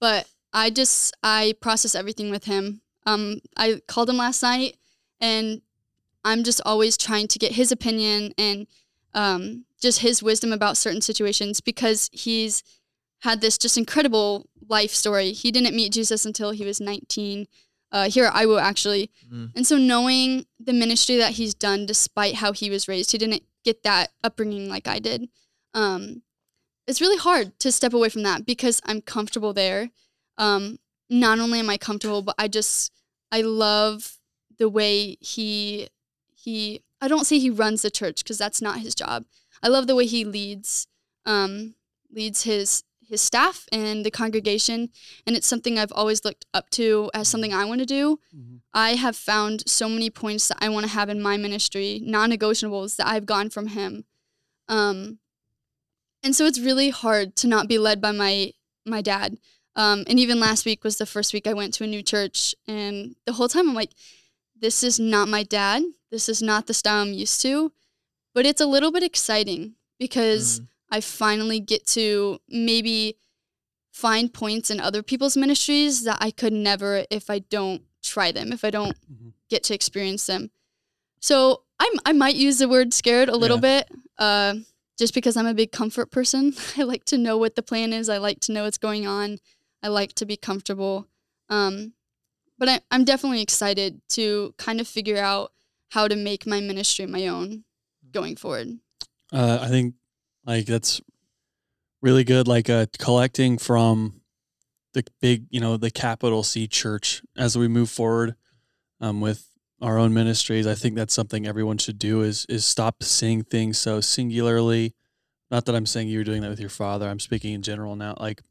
[0.00, 2.80] but I just I process everything with him.
[3.06, 4.76] Um, I called him last night
[5.20, 5.62] and
[6.24, 8.66] I'm just always trying to get his opinion and
[9.16, 12.62] um, just his wisdom about certain situations because he's
[13.20, 15.32] had this just incredible life story.
[15.32, 17.48] He didn't meet Jesus until he was 19,
[17.92, 19.10] uh, here at Iowa, actually.
[19.32, 19.52] Mm.
[19.56, 23.42] And so, knowing the ministry that he's done despite how he was raised, he didn't
[23.64, 25.28] get that upbringing like I did.
[25.72, 26.22] Um,
[26.86, 29.90] it's really hard to step away from that because I'm comfortable there.
[30.38, 32.92] Um, not only am I comfortable, but I just,
[33.32, 34.18] I love
[34.58, 35.88] the way he,
[36.34, 39.24] he, I don't say he runs the church because that's not his job.
[39.62, 40.86] I love the way he leads,
[41.24, 41.74] um,
[42.10, 44.90] leads his his staff and the congregation,
[45.26, 48.18] and it's something I've always looked up to as something I want to do.
[48.36, 48.62] Mhm.
[48.74, 52.96] I have found so many points that I want to have in my ministry, non-negotiables
[52.96, 54.06] that I've gone from him.
[54.68, 55.20] Um,
[56.24, 58.52] and so it's really hard to not be led by my
[58.84, 59.38] my dad.
[59.76, 62.56] Um, and even last week was the first week I went to a new church,
[62.66, 63.92] and the whole time I'm like,
[64.60, 65.82] this is not my dad.
[66.10, 67.72] This is not the style I'm used to.
[68.34, 70.68] But it's a little bit exciting because Mm.
[70.90, 73.16] I finally get to maybe
[73.90, 78.52] find points in other people's ministries that I could never if I don't try them,
[78.52, 79.32] if I don't Mhm.
[79.48, 80.50] get to experience them.
[81.20, 83.88] So I'm, I might use the word scared a little bit,
[84.18, 84.54] uh,
[84.98, 86.54] just because I'm a big comfort person.
[86.76, 88.08] I like to know what the plan is.
[88.08, 89.38] I like to know what's going on.
[89.82, 91.06] I like to be comfortable.
[91.48, 91.94] Um,
[92.58, 95.52] but I, I'm definitely excited to kind of figure out
[95.90, 97.64] how to make my ministry my own
[98.10, 98.78] going forward.
[99.32, 99.94] Uh, I think
[100.44, 101.00] like that's
[102.02, 102.48] really good.
[102.48, 104.20] Like uh, collecting from
[104.94, 108.34] the big, you know, the capital C church as we move forward
[109.00, 109.48] um, with
[109.82, 110.66] our own ministries.
[110.66, 114.94] I think that's something everyone should do is is stop seeing things so singularly.
[115.50, 117.08] Not that I'm saying you're doing that with your father.
[117.08, 118.16] I'm speaking in general now.
[118.18, 118.42] Like,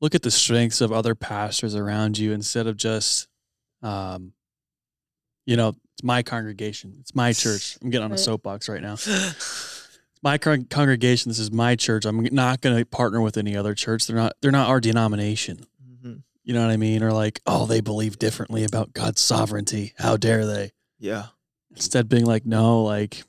[0.00, 3.28] look at the strengths of other pastors around you instead of just,
[3.82, 4.32] um,
[5.46, 7.76] you know, it's my congregation, it's my church.
[7.82, 8.96] I'm getting on a soapbox right now
[10.22, 11.30] my con- congregation.
[11.30, 12.04] This is my church.
[12.04, 14.06] I'm not going to partner with any other church.
[14.06, 14.34] They're not.
[14.42, 15.64] They're not our denomination.
[15.82, 16.22] Mhm.
[16.44, 17.02] You know what I mean?
[17.02, 19.94] Or like, oh, they believe differently about God's sovereignty.
[19.98, 20.72] How dare they?
[20.98, 21.26] Yeah.
[21.70, 23.22] Instead, being like, no, like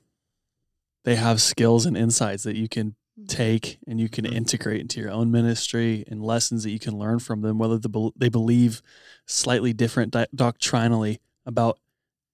[1.04, 2.94] they have skills and insights that you can
[3.28, 4.32] take and you can Mhm.
[4.34, 8.10] integrate into your own ministry and lessons that you can learn from them, whether the,
[8.16, 8.82] they believe
[9.26, 11.78] slightly different di- doctrinally about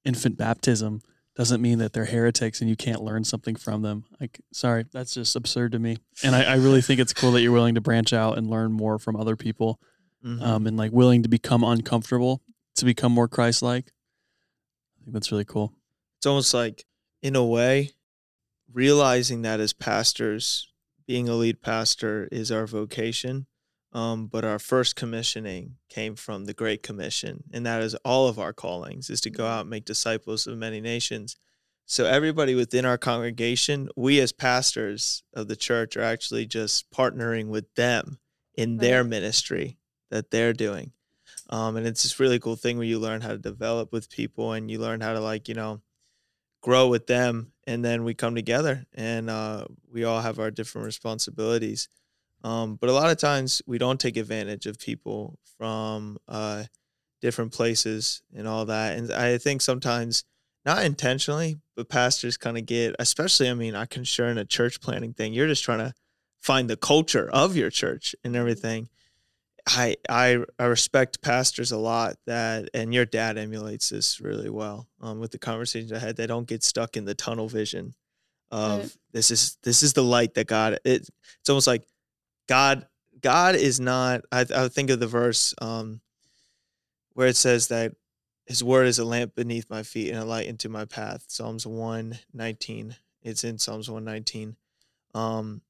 [0.05, 1.03] infant baptism
[1.37, 4.05] doesn't mean that they're heretics and you can't learn something from them.
[4.20, 5.98] Like, sorry, that's just absurd to me.
[6.24, 8.72] And I, I really think it's cool that you're willing to branch out and learn
[8.72, 9.79] more from other people
[10.24, 10.42] Mhm.
[10.42, 12.42] um, and like willing to become uncomfortable
[12.77, 13.92] to become more Christ like.
[15.01, 15.74] I think that's really cool.
[16.16, 16.85] it's almost like
[17.22, 17.92] in a way
[18.72, 20.67] realizing that as pastors
[21.09, 23.47] being a lead pastor is our vocation
[23.92, 28.38] um, but our first commissioning came from the great commission and that is all of
[28.38, 31.37] our callings is to go out and make disciples of many nations.
[31.87, 37.49] So everybody within our congregation we as pastors of the church are actually just partnering
[37.49, 38.18] with them
[38.55, 39.79] in their ministry
[40.11, 40.92] that they're doing.
[41.49, 44.53] Um, and it's this really cool thing where you learn how to develop with people
[44.53, 45.81] and you learn how to like you know
[46.61, 50.87] grow with them and then we come together and uh, we all have our different
[50.87, 51.88] responsibilities.
[52.44, 56.64] Um, but a lot of times we don't take advantage of people from uh,
[57.21, 60.25] different places and all that and i think sometimes
[60.64, 64.44] not intentionally but pastors kind of get especially i mean i can share in a
[64.44, 65.92] church planning thing you're just trying to
[66.40, 68.88] find the culture of your church and everything
[69.70, 74.88] I, I I respect pastors a lot that and your dad emulates this really well
[75.00, 76.16] um, with the conversations I had.
[76.16, 77.94] They don't get stuck in the tunnel vision
[78.50, 78.96] of Right.
[79.12, 80.74] this is this is the light that God.
[80.85, 81.09] It,
[81.40, 81.85] it's almost like
[82.48, 82.87] God
[83.20, 84.22] God is not.
[84.33, 86.00] I I think of the verse um,
[87.12, 87.92] where it says that
[88.46, 91.24] His word is a lamp beneath my feet and a light into my path.
[91.28, 92.96] Psalms one nineteen.
[93.22, 94.57] It's in Psalms one nineteen.
[95.14, 95.62] Um,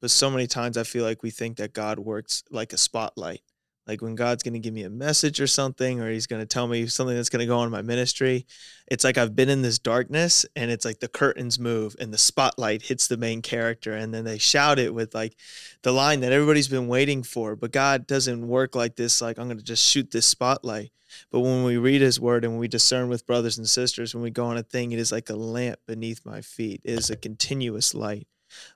[0.00, 3.42] but so many times I feel like we think that God works like a spotlight.
[3.88, 6.46] Like when God's going to give me a message or something, or He's going to
[6.46, 8.46] tell me something that's going to go on my ministry,
[8.86, 12.18] it's like I've been in this darkness and it's like the curtains move and the
[12.18, 13.94] spotlight hits the main character.
[13.94, 15.36] And then they shout it with like
[15.82, 17.56] the line that everybody's been waiting for.
[17.56, 20.92] But God doesn't work like this, like I'm going to just shoot this spotlight.
[21.32, 24.30] But when we read His word and we discern with brothers and sisters, when we
[24.30, 27.16] go on a thing, it is like a lamp beneath my feet, it is a
[27.16, 28.28] continuous light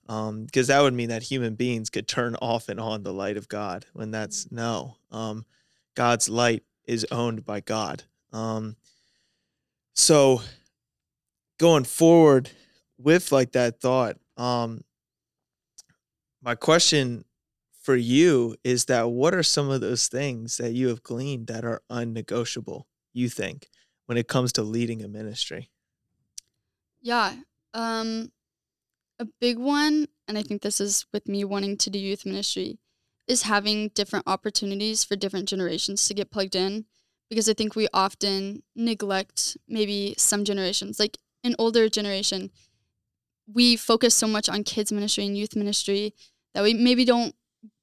[0.09, 3.37] um because that would mean that human beings could turn off and on the light
[3.37, 5.45] of god when that's no um
[5.95, 8.77] god's light is owned by god um
[9.95, 10.41] so
[11.59, 12.51] going forward
[12.99, 14.83] with like that thought um
[16.43, 17.25] my question
[17.83, 21.65] for you is that what are some of those things that you have gleaned that
[21.65, 23.69] are unnegotiable you think
[24.07, 25.69] when it comes to leading a ministry
[27.03, 27.35] Yeah.
[27.75, 28.31] Um,
[29.23, 32.79] a big one, and I think this is with me wanting to do youth ministry,
[33.27, 36.85] is having different opportunities for different generations to get plugged in.
[37.31, 42.51] Because I think we often neglect maybe some generations, like an older generation.
[43.47, 46.15] We focus so much on kids ministry and youth ministry
[46.53, 47.35] that we maybe don't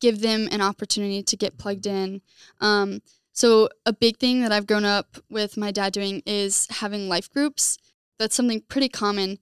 [0.01, 2.21] give them an opportunity to get plugged in.
[2.61, 7.09] Um, so a big thing that I've grown up with my dad doing is having
[7.09, 7.77] life groups.
[8.19, 9.39] That's something pretty common,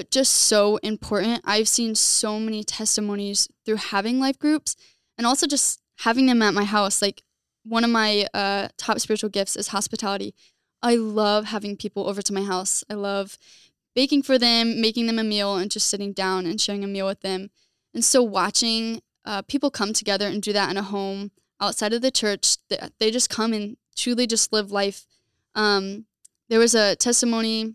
[0.00, 1.42] but just so important.
[1.44, 4.74] I've seen so many testimonies through having life groups,
[5.18, 7.02] and also just having them at my house.
[7.02, 7.22] Like
[7.64, 10.34] one of my uh, top spiritual gifts is hospitality.
[10.82, 12.82] I love having people over to my house.
[12.88, 13.36] I love
[13.94, 17.06] baking for them, making them a meal, and just sitting down and sharing a meal
[17.06, 17.50] with them.
[17.92, 22.00] And so watching uh, people come together and do that in a home outside of
[22.00, 25.04] the church, they, they just come and truly just live life.
[25.54, 26.06] Um,
[26.48, 27.74] there was a testimony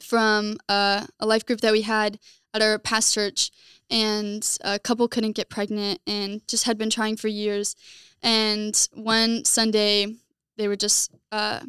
[0.00, 2.18] from uh, a life group that we had
[2.54, 3.50] at our past church,
[3.90, 7.74] and a couple couldn't get pregnant and just had been trying for years.
[8.22, 10.14] And one Sunday,
[10.56, 11.60] they were just uh,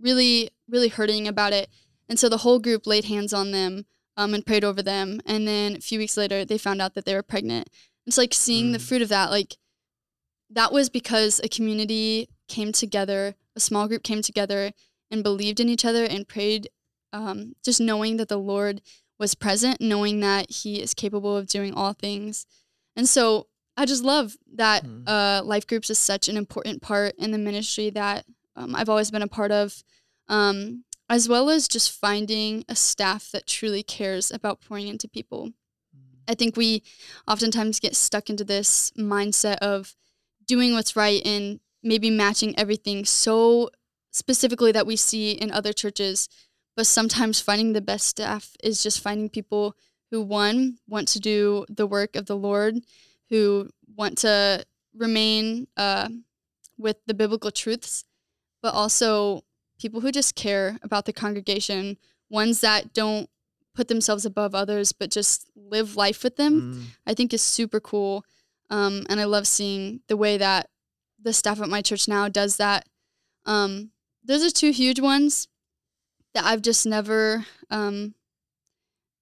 [0.00, 1.68] really, really hurting about it.
[2.08, 3.84] And so the whole group laid hands on them
[4.16, 5.20] um, and prayed over them.
[5.26, 7.68] And then a few weeks later, they found out that they were pregnant.
[8.06, 8.82] It's like seeing the Mm.
[8.82, 9.30] fruit of that.
[9.30, 9.56] Like
[10.50, 14.72] that was because a community came together, a small group came together
[15.10, 16.68] and believed in each other and prayed,
[17.12, 18.80] um, just knowing that the Lord
[19.18, 22.46] was present, knowing that He is capable of doing all things.
[22.96, 25.04] And so I just love that Mm.
[25.08, 28.24] uh, life groups is such an important part in the ministry that
[28.56, 29.84] um, I've always been a part of,
[30.28, 35.52] um, as well as just finding a staff that truly cares about pouring into people.
[36.26, 36.82] I think we
[37.26, 39.96] oftentimes get stuck into this mindset of
[40.46, 43.70] doing what's right and maybe matching everything so
[44.10, 46.28] specifically that we see in other churches.
[46.78, 49.74] But sometimes finding the best staff is just finding people
[50.12, 52.76] who, one, want to do the work of the Lord,
[53.30, 54.64] who want to
[54.96, 56.08] remain uh,
[56.78, 58.04] with the biblical truths,
[58.62, 59.42] but also
[59.80, 61.96] people who just care about the congregation,
[62.30, 63.28] ones that don't
[63.74, 66.60] put themselves above others, but just live life with them.
[66.60, 66.82] Mm.
[67.08, 68.24] I think is super cool.
[68.70, 70.70] Um, and I love seeing the way that
[71.20, 72.88] the staff at my church now does that.
[73.46, 73.90] Um,
[74.22, 75.48] those are two huge ones
[76.38, 78.14] that I've just never, um,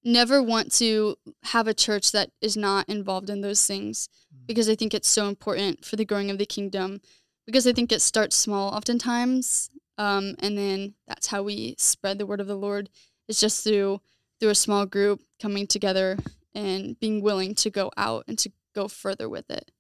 [0.05, 4.11] never want to have a church that is not involved in those things
[4.46, 7.00] because I think it's so important for the growing of the kingdom.
[7.46, 12.26] Because I think it starts small oftentimes, um, and then that's how we spread the
[12.26, 12.90] word of the Lord.
[13.29, 14.00] it's just through
[14.38, 16.18] through a small group coming together
[16.55, 19.70] and being willing to go out and to go further with it.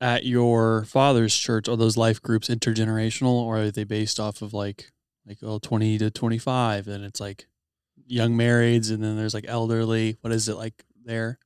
[0.00, 4.52] At your father's church, are those life groups intergenerational or are they based off of
[4.52, 4.92] like
[5.28, 7.46] like oh 20 to 25 and it's like
[8.06, 10.16] young marrieds and then there's like elderly.
[10.22, 11.38] What is it like there?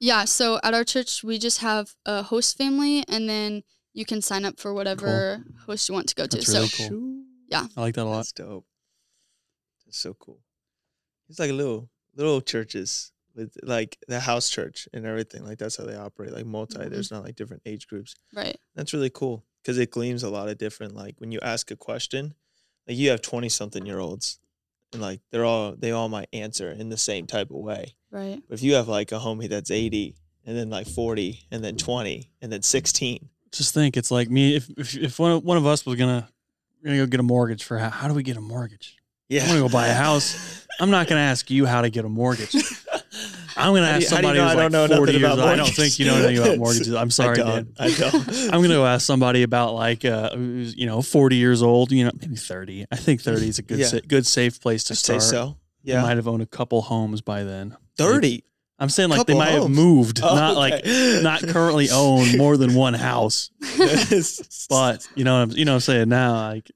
[0.00, 3.62] Yeah, so at our church, we just have a host family, and then
[3.94, 6.36] you can sign up for whatever host you want to go to.
[6.36, 7.22] That's so cool.
[7.48, 7.68] Yeah.
[7.76, 8.16] I like that a lot.
[8.16, 8.66] That's dope.
[9.86, 10.40] That's so cool.
[11.28, 15.44] It's like a little little churches with like the house church and everything.
[15.44, 16.32] Like that's how they operate.
[16.32, 16.78] Like multi.
[16.78, 16.90] Mhm.
[16.90, 18.14] There's not like different age groups.
[18.34, 20.94] right, That's really cool because it gleams a lot of different.
[20.94, 22.34] Like when you ask a question,
[22.86, 24.38] like you have twenty something year olds,
[24.92, 27.94] and like they're all they all might answer in the same type of way.
[28.10, 30.16] right, But if you have like a homie that's eighty,
[30.46, 33.28] and then like forty, and then twenty, and then sixteen.
[33.52, 36.28] Just think, it's like me if if, if one, of, one of us was gonna
[36.82, 38.96] we're gonna go get a mortgage for how, how do we get a mortgage?
[39.28, 40.66] Yeah, I'm gonna go buy a house.
[40.80, 42.54] I'm not gonna ask you how to get a mortage.
[43.56, 44.72] I'm gonna How do ask you- how do you somebody know who's I like don't
[44.90, 45.48] know 40 nothing years about old.
[45.48, 45.76] I don't mortgages?
[45.76, 46.94] think you know anything about mortgages.
[46.94, 47.46] I'm sorry, I Dan.
[47.46, 47.70] don't.
[47.78, 48.28] I don't.
[48.54, 51.92] I'm gonna go ask somebody about like uh, who's you know 40 years old.
[51.92, 52.86] You know, maybe 30.
[52.90, 53.86] I think 30 is a good Yeah.
[53.86, 55.22] sa- good safe place to I'd say start.
[55.22, 55.56] so.
[55.82, 57.76] You Yeah, might have owned a couple homes by then.
[57.96, 58.44] thirty.
[58.78, 59.76] I'm saying like Couple they might have homes.
[59.76, 61.20] moved, Oh, not like okay.
[61.22, 63.50] not currently own more than one house.
[64.68, 66.70] But you know, what I'm, you know, what I'm saying now, like,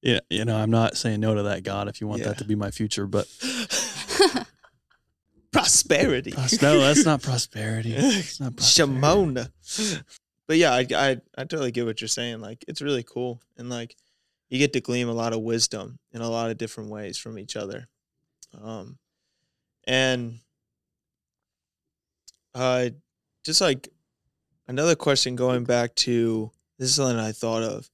[0.00, 2.28] yeah, you know, I'm not saying no to that God if you want Yeah.
[2.28, 3.26] that to be my future, but
[5.54, 6.32] prosperity.
[6.32, 7.94] pros- no, that's not prosperity.
[7.96, 8.94] It's not prosperity.
[9.00, 9.50] Shimona.
[10.46, 12.40] But yeah, I, I I totally get what you're saying.
[12.40, 13.96] Like it's really cool, and like
[14.50, 17.38] you get to glean a lot of wisdom in a lot of different ways from
[17.38, 17.88] each other.
[18.62, 18.98] Um,
[19.86, 20.38] and
[22.54, 22.90] uh,
[23.44, 23.88] just like
[24.68, 27.90] another question going back to this is something I thought of.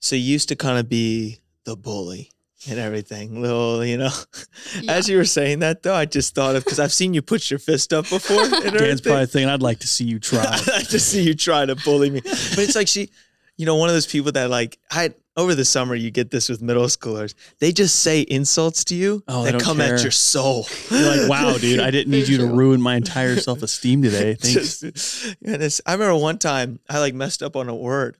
[0.00, 2.32] So you used to kind of be the bully
[2.70, 4.10] and everything, little, you know.
[4.82, 4.92] Yeah.
[4.92, 7.50] As you were saying that though, I just thought of because I've seen you put
[7.50, 8.42] your fist up before.
[8.42, 9.02] And Dan's everything.
[9.04, 10.44] probably thinking, I'd like to see you try.
[10.46, 12.20] I'd like to see you try to bully me.
[12.20, 13.10] But it's like she,
[13.56, 16.48] you know, one of those people that like I over the summer you get this
[16.48, 17.34] with middle schoolers.
[17.60, 20.66] They just say insults to you Oh, they that don't come at your soul.
[20.90, 24.34] You're like, wow, dude, I didn't need you to ruin my entire self esteem today.
[24.34, 24.80] Thanks.
[24.80, 28.16] Just, and I remember one time I like messed up on a word,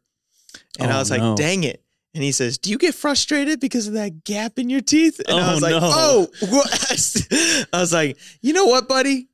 [0.78, 1.82] and oh, I Oh, was like, "Dang it!"
[2.14, 5.38] And he says, "Do you get frustrated because of that gap in your teeth?" And
[5.38, 5.80] I Oh, was like, no.
[5.82, 9.28] "Oh, what?" I was like, "You know what, buddy?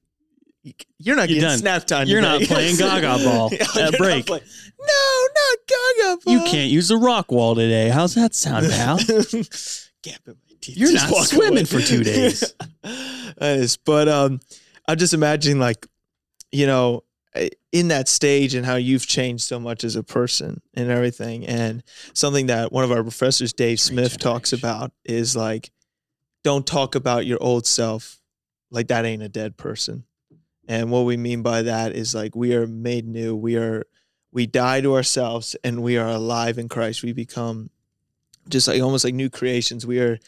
[0.99, 1.59] You're not You're getting done.
[1.59, 2.09] snap time.
[2.09, 4.29] You're not playing Gaga ball at not break.
[4.29, 6.33] no, not Gaga ball.
[6.35, 7.91] You can't use the rock wall today.
[7.91, 8.97] How's that sound, pal?
[8.97, 10.77] Gap in my teeth.
[10.79, 11.65] You're Just not swimming away.
[11.65, 12.55] for two days.
[12.83, 14.41] That is- but um,
[14.89, 15.87] I'm just imagining like,
[16.51, 17.05] you know,
[17.73, 21.47] in that stage and how you've changed so much as a person and everything.
[21.47, 21.83] And
[22.13, 25.71] something that one of our professors, Dave Smith, talks about is like,
[26.43, 28.21] don't talk about your old self
[28.71, 30.05] like that ain't a dead person.
[30.67, 33.37] And what we mean by that is like we are made new.
[33.37, 33.85] We are
[34.33, 37.03] we die to ourselves and we are alive in Christ.
[37.03, 37.71] We become
[38.49, 39.87] just like almost like new creations.
[39.87, 40.19] We are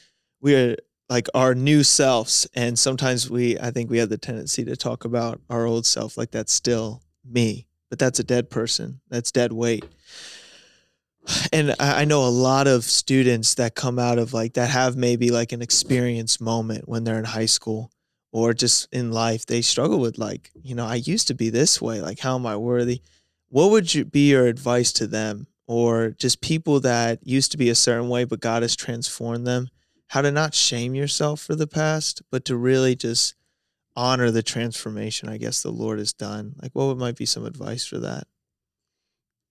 [0.41, 0.77] we are
[1.09, 2.47] like our new selves.
[2.55, 6.17] And sometimes we I think we have the tendency to talk about our old self
[6.17, 9.01] like that's still me, but that's a dead person.
[9.09, 9.85] That's dead weight.
[11.53, 15.31] And I know a lot of students that come out of like that have maybe
[15.31, 17.91] like an experience moment when they're in high school
[18.31, 19.47] or just in life.
[19.47, 22.01] They struggle with like, you know, I used to be this way.
[22.01, 23.01] Like, how am I worthy?
[23.49, 27.71] What would you be your advice to them or just people that used to be
[27.71, 29.69] a certain way, but God has transformed them?
[30.09, 33.35] How to not shame yourself for the past, but to really just
[33.97, 36.55] honor the transformation I guess the Lord has done.
[36.63, 38.25] Like, what would, might be some advice for that?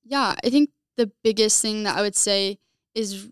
[0.03, 2.59] Yeah, I think the biggest thing that I would say
[2.93, 3.29] is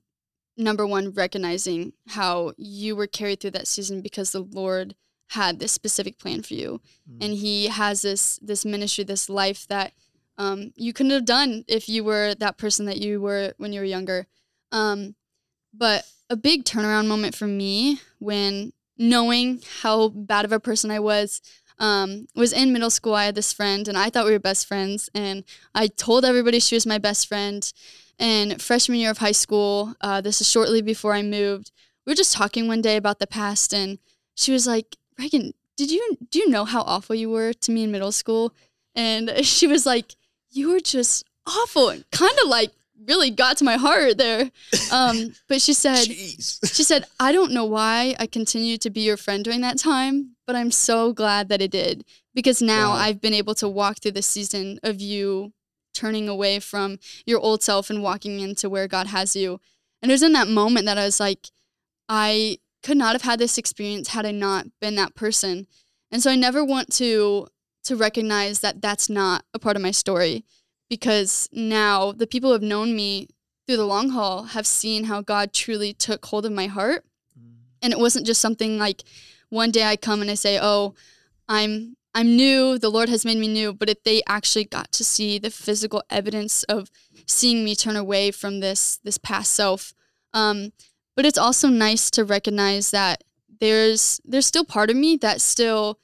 [0.58, 4.96] number one, recognizing how you were carried through that season because the Lord
[5.30, 7.18] had this specific plan for you, Mm.
[7.26, 9.94] and He has this this ministry, this life that
[10.38, 13.80] um, you couldn't have done if you were that person that you were when you
[13.80, 14.28] were younger.
[14.72, 15.16] Um,
[15.74, 21.00] but a big turnaround moment for me when knowing how bad of a person I
[21.00, 21.42] was
[21.80, 23.14] um, was in middle school.
[23.16, 25.44] I had this friend, and I thought we were best friends, and
[25.74, 27.72] I told everybody she was my best friend.
[28.20, 31.72] And freshman year of high school, uh, this is shortly before I moved.
[32.06, 34.00] We were just talking one day about the past, and
[34.36, 37.84] she was like, "Reagan, did you do you know how awful you were to me
[37.84, 38.54] in middle school?"
[38.96, 40.16] And she was like,
[40.52, 42.72] "You were just awful," kind of like
[43.08, 44.52] really got to my heart there.
[44.92, 46.60] Um, but she said, Jeez.
[46.74, 50.36] she said, I don't know why I continued to be your friend during that time,
[50.46, 52.98] but I'm so glad that it did because now Wow.
[52.98, 55.54] I've been able to walk through the season of you
[55.94, 59.60] turning away from your old self and walking into where God has you.
[60.02, 61.50] And it was in that moment that I was like,
[62.10, 65.68] I could not have had this experience had I not been that person.
[66.12, 67.48] And so I never want to
[67.86, 70.46] to recognize that that's not a part of my story
[70.94, 73.28] because now the people who have known me
[73.66, 77.04] through the long haul have seen how God truly took hold of my heart.
[77.82, 79.02] And it wasn't just something like
[79.50, 80.94] one day I come and I say, "Oh,
[81.50, 82.78] I'm I'm new.
[82.78, 86.04] The Lord has made me new." But if they actually got to see the physical
[86.12, 86.92] evidence of
[87.26, 89.96] seeing me turn away from this this past self,
[90.32, 90.74] um,
[91.16, 93.24] but it's also nice to recognize that
[93.60, 96.00] there's there's still part of me that still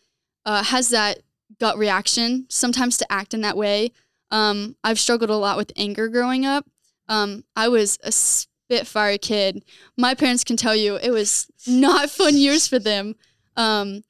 [0.46, 1.20] uh, has that
[1.60, 3.92] gut reaction sometimes to act in that way.
[4.32, 6.66] Um, I've struggled a lot with anger growing up.
[7.08, 9.64] Um, I was a spitfire kid.
[9.98, 13.16] My parents can tell you it was not fun years for them.
[13.58, 14.04] Um,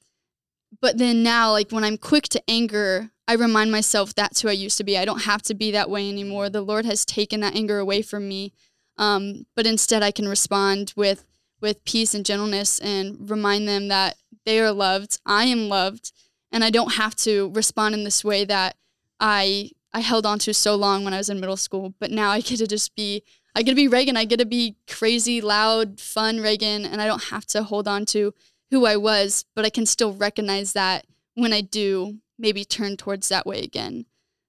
[0.82, 4.54] but then now, like when I'm quick to anger, I remind myself that's who I
[4.54, 4.98] used to be.
[4.98, 6.50] I don't have to be that way anymore.
[6.50, 8.54] The Lord has taken that anger away from me.
[8.98, 11.26] Um, but instead, I can respond with
[11.62, 14.16] with peace and gentleness and remind them that
[14.46, 15.20] they are loved.
[15.26, 16.12] I am loved,
[16.52, 18.76] and I don't have to respond in this way that
[19.20, 21.94] I I held on to so long when I was in middle school.
[22.00, 23.24] But now I get to just be
[23.56, 24.16] I get to be Reagan.
[24.16, 28.06] I get to be crazy, loud, fun Reagan, and I don't have to hold on
[28.08, 28.34] to
[28.70, 33.28] who I was, but I can still recognize that when I do maybe turn towards
[33.30, 34.06] that way again.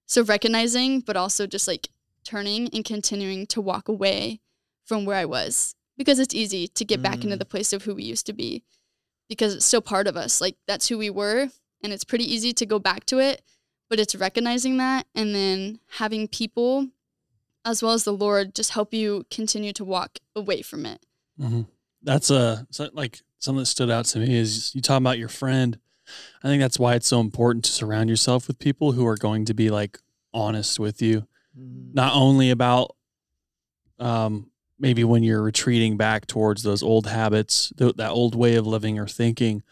[0.07, 1.89] So recognizing, but also just like
[2.25, 4.41] turning and continuing to walk away
[4.85, 7.39] from where I was because it's easy to get back into Mm.
[7.39, 8.63] the place of who we used to be
[9.29, 10.41] because it's still part of us.
[10.41, 11.49] Like that's who we were,
[11.83, 13.43] and it's pretty easy to go back to it,
[13.91, 16.89] but it's recognizing that and then having people
[17.67, 21.05] as well as the Lord just help you continue to walk away from it.
[21.39, 21.63] hmm
[22.03, 25.79] That's a like something that stood out to me is you talk about your friend.
[26.43, 29.45] I think that's why it's so important to surround yourself with people who are going
[29.47, 29.99] to be like
[30.33, 31.27] honest with you,
[31.59, 31.93] Mm.
[31.95, 32.95] not only about
[33.99, 38.67] um, maybe when you're retreating back towards those old habits, th- that old way of
[38.67, 39.63] living or thinking,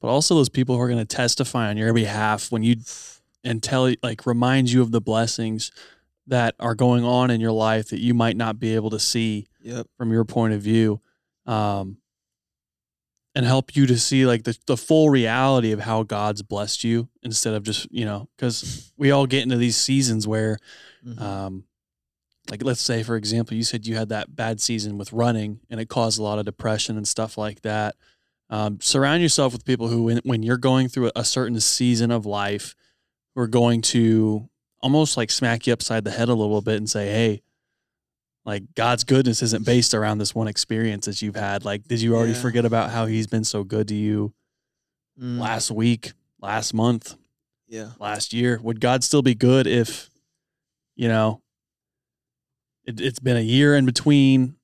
[0.00, 2.74] but also those people who are going to testify on your behalf when you
[3.44, 5.70] and tell you, like remind you of the blessings
[6.26, 9.48] that are going on in your life that you might not be able to see
[9.62, 9.86] Yep.
[9.96, 11.00] from your point of view
[11.46, 11.98] um,
[13.34, 17.08] and help you to see like the, the full reality of how god's blessed you
[17.22, 20.58] instead of just you know because we all get into these seasons where
[21.06, 21.20] Mhm.
[21.20, 21.64] um,
[22.50, 25.80] like let's say for example you said you had that bad season with running and
[25.80, 27.94] it caused a lot of depression and stuff like that
[28.50, 32.24] um, surround yourself with people who when, when you're going through a certain season of
[32.26, 32.74] life
[33.38, 34.48] who are going to
[34.80, 37.40] almost like smack you upside the head a little bit and say hey
[38.44, 42.16] like god's goodness isn't based around this one experience that you've had like did you
[42.16, 42.40] already Yeah.
[42.40, 44.34] forget about how he's been so good to you
[45.20, 45.38] Mm.
[45.38, 47.16] last week last month
[47.68, 47.90] Yeah.
[48.00, 48.58] last year.
[48.62, 50.08] Would God still be good if,
[50.96, 51.42] you know,
[52.84, 54.54] it, it's been a year in between,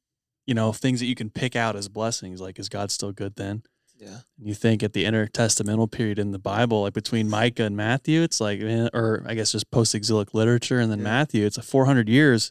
[0.47, 2.41] you know, things that you can pick out as blessings?
[2.41, 3.62] Like, is God still good then?
[3.97, 4.19] Yeah.
[4.39, 8.23] And you think at the intertestamental period in the Bible, like between Micah and Matthew,
[8.23, 11.05] it's like, or I guess just post exilic literature and then Yeah.
[11.05, 12.51] Matthew, it's a 400 years.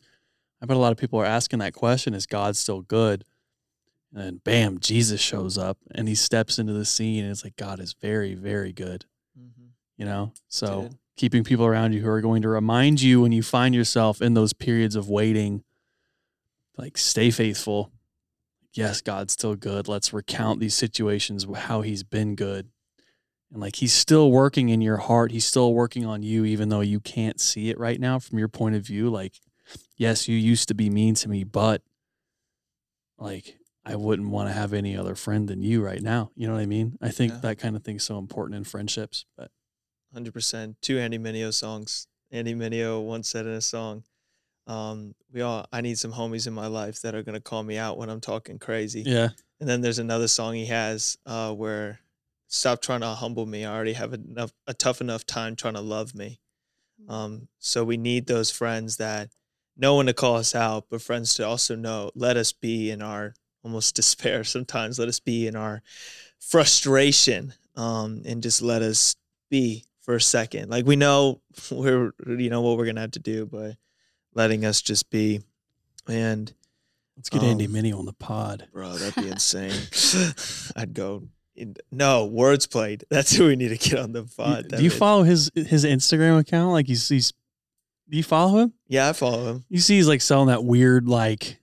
[0.62, 3.26] I bet a lot of people are asking that question is God still good?
[4.14, 7.56] And then bam, Jesus shows up and he steps into the scene and it's like,
[7.58, 9.06] God is very, very good,
[9.38, 9.66] Mm-hmm.
[9.98, 10.32] you know?
[10.48, 10.98] So Dude.
[11.18, 14.34] keeping people around you who are going to remind you when you find yourself in
[14.36, 15.64] those periods of waiting,
[16.78, 17.92] like stay faithful.
[18.74, 19.88] Yes, God's still good.
[19.88, 22.70] Let's recount these situations, how he's been good.
[23.52, 25.32] And like he's still working in your heart.
[25.32, 28.48] He's still working on you, even though you can't see it right now from your
[28.48, 29.10] point of view.
[29.12, 29.34] Like,
[29.96, 31.84] yes, you used to be mean to me, but
[33.18, 36.32] like I wouldn't want to have any other friend than you right now.
[36.36, 36.98] You know what I mean?
[37.02, 37.40] I think Yeah.
[37.40, 39.26] that kind of thing's so important in friendships.
[39.38, 39.52] But
[40.14, 40.78] Hundred percent.
[40.82, 42.08] Two Andy Mineo songs.
[42.32, 44.04] Andy Mineo once said in a song,
[44.68, 45.68] um, "We all.
[45.72, 48.22] I need some homies in my life that are gonna call me out when I'm
[48.22, 52.00] talking crazy." yeah, And then there's another song he has uh, where,
[52.48, 53.66] "Stop trying to humble me.
[53.66, 56.40] I already have enough a tough enough time trying to love me."
[57.08, 59.30] Um, so we need those friends that
[59.76, 63.02] know when to call us out, but friends to also know let us be in
[63.02, 63.34] our
[63.64, 65.00] almost despair sometimes.
[65.00, 65.82] Let us be in our
[66.40, 69.16] frustration, um, and just let us
[69.50, 70.70] be for a second.
[70.70, 71.42] Like we know
[71.72, 73.76] we're you know what we're gonna have to do, but
[74.34, 75.42] letting us just be.
[76.08, 76.52] And
[77.18, 78.68] let's get Andy Um, Minnie on the pod.
[78.74, 79.72] bro, that'd be insane.
[80.76, 81.24] I'd go.
[81.56, 83.06] In, no words played.
[83.10, 84.70] That's who we need to get on the pod.
[84.70, 86.72] do you follow his his Instagram account?
[86.72, 87.32] Like he's he's.
[88.10, 88.74] Do you follow him?
[88.88, 89.66] Yeah, I follow him.
[89.70, 91.60] You see, he's like selling that weird like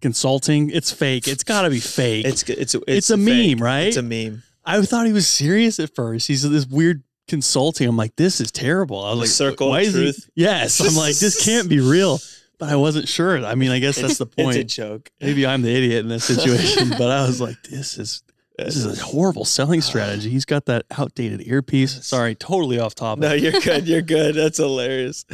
[0.00, 0.70] consulting.
[0.70, 1.26] It's fake.
[1.28, 2.24] It's got to be fake.
[2.26, 3.56] It's it's a, It's a fake.
[3.58, 3.88] meme, right?
[3.88, 4.42] It's a meme.
[4.64, 6.28] I thought he was serious at first.
[6.28, 7.88] He's this weird consulting.
[7.88, 9.02] I'm like, this is terrible.
[9.04, 11.80] I was The like, circle why of is he- Yes, I'm like, this can't be
[11.80, 12.18] real.
[12.58, 13.44] But I wasn't sure.
[13.44, 14.68] I mean, I guess that's the It's a point.
[14.70, 15.10] joke.
[15.20, 18.22] Maybe I'm the idiot in this situation, but I was like, this is
[18.58, 20.30] this is a horrible selling strategy.
[20.30, 22.04] He's got that outdated earpiece.
[22.06, 23.22] Sorry, totally off topic.
[23.22, 23.88] No, you're good.
[23.88, 24.34] You're good.
[24.36, 25.24] That's hilarious.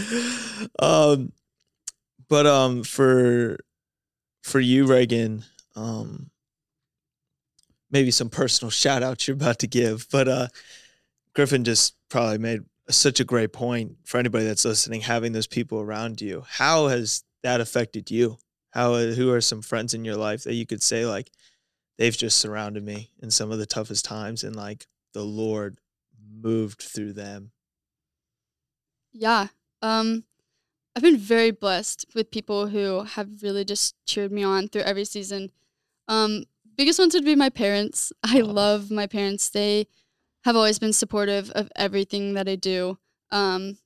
[0.79, 1.33] Um,
[2.29, 3.59] but um, for
[4.43, 5.45] for you, Reagan,
[5.77, 6.31] um,
[7.91, 10.47] maybe some personal shout outs you're about to give, but uh,
[11.35, 15.03] Griffin just probably made such a great point for anybody that's listening.
[15.03, 18.39] Having those people around you, how has that affected you?
[18.71, 21.31] How who are some friends in your life that you could say like
[21.97, 25.79] they've just surrounded me in some of the toughest times, and like the Lord
[26.31, 27.51] moved through them.
[29.13, 29.49] Yeah.
[29.83, 30.25] Um,
[30.95, 35.05] I've been very blessed with people who have really just cheered me on through every
[35.05, 35.51] season.
[36.09, 36.45] Um,
[36.77, 38.13] biggest ones would be my parents.
[38.23, 38.45] I Aw.
[38.45, 39.49] love my parents.
[39.49, 39.87] They
[40.45, 42.99] have always been supportive of everything that I do.
[43.31, 43.79] Um,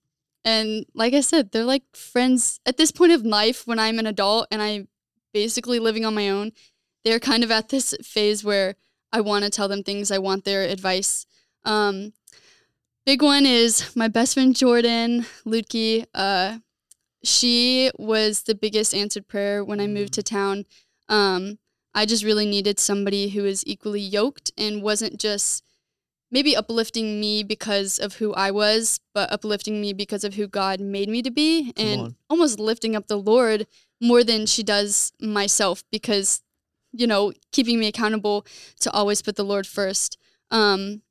[0.44, 4.06] and like I said, they're like friends at this point of life when I'm an
[4.06, 4.88] adult and I'm
[5.32, 6.52] basically living on my own.
[7.04, 8.76] They're kind of at this phase where
[9.12, 10.10] I want to tell them things.
[10.10, 11.26] I want their advice.
[11.64, 12.12] Um,
[13.06, 16.06] big one is my best friend Jordan Ludke.
[16.14, 16.58] Uh,
[17.24, 20.64] she was the biggest answered prayer when I moved to town.
[21.08, 21.58] Um,
[21.94, 25.62] I just really needed somebody who was equally yoked and wasn't just
[26.32, 30.80] maybe uplifting me because of who I was, but uplifting me because of who God
[30.80, 33.66] made me to be and almost lifting up the Lord
[34.00, 36.40] more than she does myself because,
[36.92, 38.46] you know, keeping me accountable
[38.80, 40.16] to always put the Lord first.
[40.50, 41.02] Um,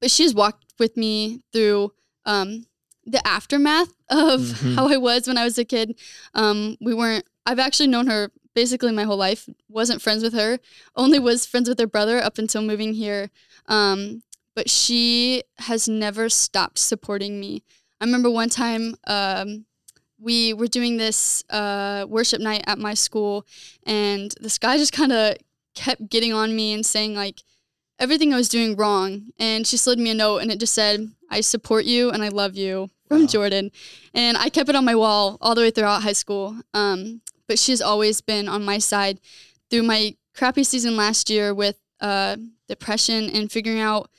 [0.00, 1.92] but she's walked with me through
[2.24, 2.66] um,
[3.04, 4.74] the aftermath of Mhm.
[4.76, 5.98] how I was when I was a kid.
[6.32, 10.60] Um, we weren't, I've actually known her basically my whole life, wasn't friends with her,
[10.94, 13.30] only was friends with her brother up until moving here.
[13.66, 14.22] Um,
[14.54, 17.62] but she has never stopped supporting me.
[18.00, 19.66] I remember one time um,
[20.18, 23.46] we were doing this uh, worship night at my school,
[23.84, 25.36] and this guy just kind of
[25.74, 27.42] kept getting on me and saying, like,
[27.98, 29.30] everything I was doing wrong.
[29.38, 32.28] And she slid me a note, and it just said, I support you and I
[32.28, 33.26] love you from Wow.
[33.26, 33.70] Jordan.
[34.12, 36.60] And I kept it on my wall all the way throughout high school.
[36.72, 39.20] Um, but she's always been on my side
[39.70, 42.36] through my crappy season last year with uh,
[42.68, 44.10] depression and figuring out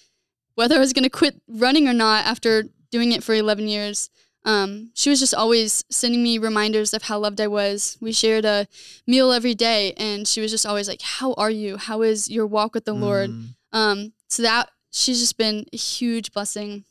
[0.55, 4.09] whether I was going to quit running or not after doing it for 11 years.
[4.45, 7.97] Um, she was just always sending me reminders of how loved I was.
[7.99, 8.67] We shared a
[9.07, 11.77] meal every day, and she was just always like, How are you?
[11.77, 13.31] How is your walk with the Lord?
[13.31, 16.85] Mm, Um, so that she's just been a huge blessing.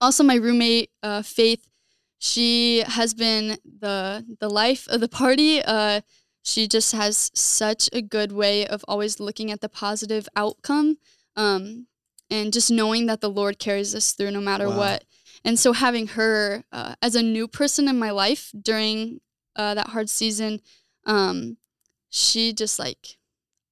[0.00, 1.66] Also, my roommate, uh, Faith,
[2.18, 5.62] she has been the the life of the party.
[5.62, 6.00] Uh,
[6.42, 10.98] she just has such a good way of always looking at the positive outcome,
[11.36, 11.86] um,
[12.30, 14.78] and just knowing that the Lord carries us through no matter Wow.
[14.78, 15.04] what.
[15.44, 19.20] And so having her uh, as a new person in my life during
[19.56, 20.60] uh, that hard season,
[21.06, 21.56] um,
[22.10, 23.16] she just like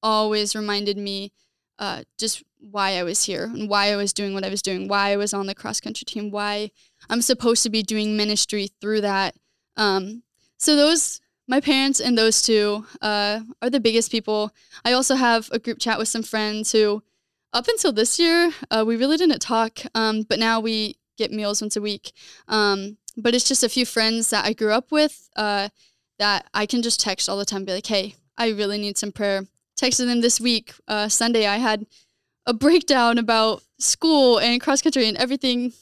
[0.02, 1.32] always reminded me
[1.78, 4.88] uh, just why I was here and why I was doing what I was doing,
[4.88, 6.70] why I was on the cross country team, why
[7.08, 9.36] I'm supposed to be doing ministry through that.
[9.76, 10.22] Um,
[10.56, 14.52] so those my parents and those two uh, are the biggest people.
[14.84, 17.02] I also have a group chat with some friends who,
[17.52, 21.60] up until this year, uh, we really didn't talk, um, but now we get meals
[21.60, 22.12] once a week.
[22.46, 25.68] Um, but it's just a few friends that I grew up with uh,
[26.18, 29.12] that I can just text all the time, be like, hey, I really need some
[29.12, 29.46] prayer.
[29.80, 31.86] Texted them this week, uh, Sunday, I had
[32.46, 35.72] a breakdown about school and cross country and everything,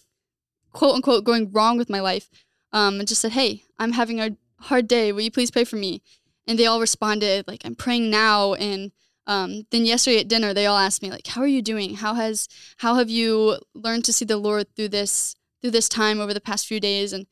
[0.72, 2.28] quote unquote, going wrong with my life.
[2.72, 5.12] Um, and just said, hey, I'm having a hard day.
[5.12, 6.02] Will you please pray for me?
[6.46, 8.54] And they all responded, like, I'm praying now.
[8.54, 8.92] And
[9.26, 11.96] um, then yesterday at dinner, they all asked me, like, how are you doing?
[11.96, 12.48] How has
[12.78, 16.40] how have you learned to see the Lord through this through this time over the
[16.40, 17.12] past few days?
[17.12, 17.26] And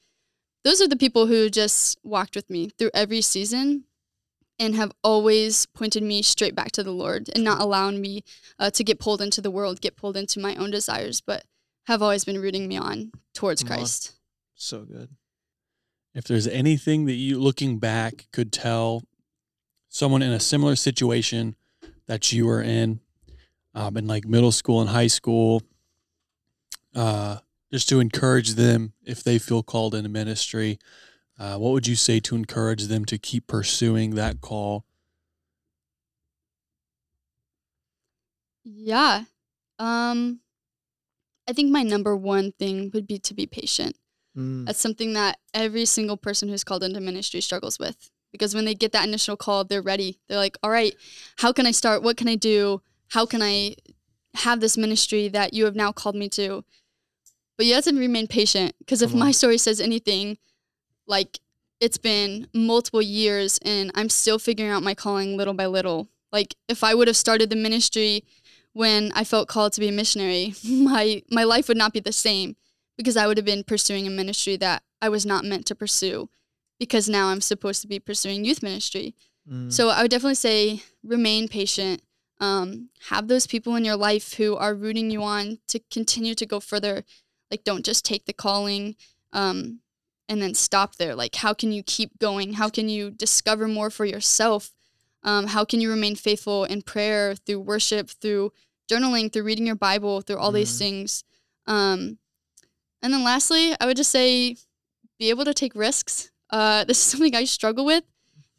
[0.65, 3.85] those are the people who just walked with me through every season
[4.59, 8.23] and have always pointed me straight back to the Lord and not allowing me
[8.59, 11.45] uh, to get pulled into the world, get pulled into my own desires, but
[11.87, 13.63] have always been rooting me on towards.
[13.63, 14.15] Christ.
[14.55, 15.11] So good.
[16.15, 19.03] If there's anything that you looking back could tell
[19.89, 21.57] someone in a similar situation
[22.07, 23.01] that you were in,
[23.75, 25.63] um, in like middle school and high school,
[26.95, 27.39] uh,
[27.73, 30.79] just to encourage them if they feel called into ministry,
[31.39, 34.85] uh, what would you say to encourage them to keep pursuing that call?
[38.65, 39.25] Yeah.
[39.79, 40.41] Um
[41.47, 43.97] I think my number one thing would be to be patient.
[44.37, 48.11] Mm, That's something that every single person who's called into ministry struggles with.
[48.35, 50.19] Because when they get that initial call, they're ready.
[50.27, 50.93] They're like, all right,
[51.37, 52.03] how can I start?
[52.03, 52.83] What can I do?
[53.11, 53.77] How can I
[54.35, 56.65] have this ministry that you have now called me to?
[57.57, 58.75] But you have to remain patient.
[58.81, 59.31] Because if my mm-hmm.
[59.31, 60.39] story says anything,
[61.07, 61.39] like
[61.79, 66.09] it's been multiple years and I'm still figuring out my calling little by little.
[66.33, 68.25] Like if I would have started the ministry
[68.73, 72.11] when I felt called to be a missionary, my my life would not be the
[72.11, 72.57] same
[72.97, 76.31] because I would have been pursuing a ministry that I was not meant to pursue
[76.79, 79.15] because now I'm supposed to be pursuing youth ministry.
[79.51, 82.03] mm, So I would definitely say remain patient.
[82.41, 86.47] Um, have those people in your life who are rooting you on to continue to
[86.47, 87.05] go further.
[87.51, 88.97] Like, don't just take the calling
[89.33, 89.81] um,
[90.29, 91.15] and then stop there.
[91.15, 92.55] Like, how can you keep going?
[92.55, 94.73] How can you discover more for yourself?
[95.23, 98.53] Um, how can you remain faithful in prayer, through worship, through
[98.91, 100.79] journaling, through reading your Bible, through all these Mhm.
[100.79, 101.25] things?
[101.67, 102.19] Um,
[103.01, 104.57] and then lastly, I would just say
[105.19, 106.31] be able to take risks.
[106.51, 108.05] Uh, this is something I struggle with,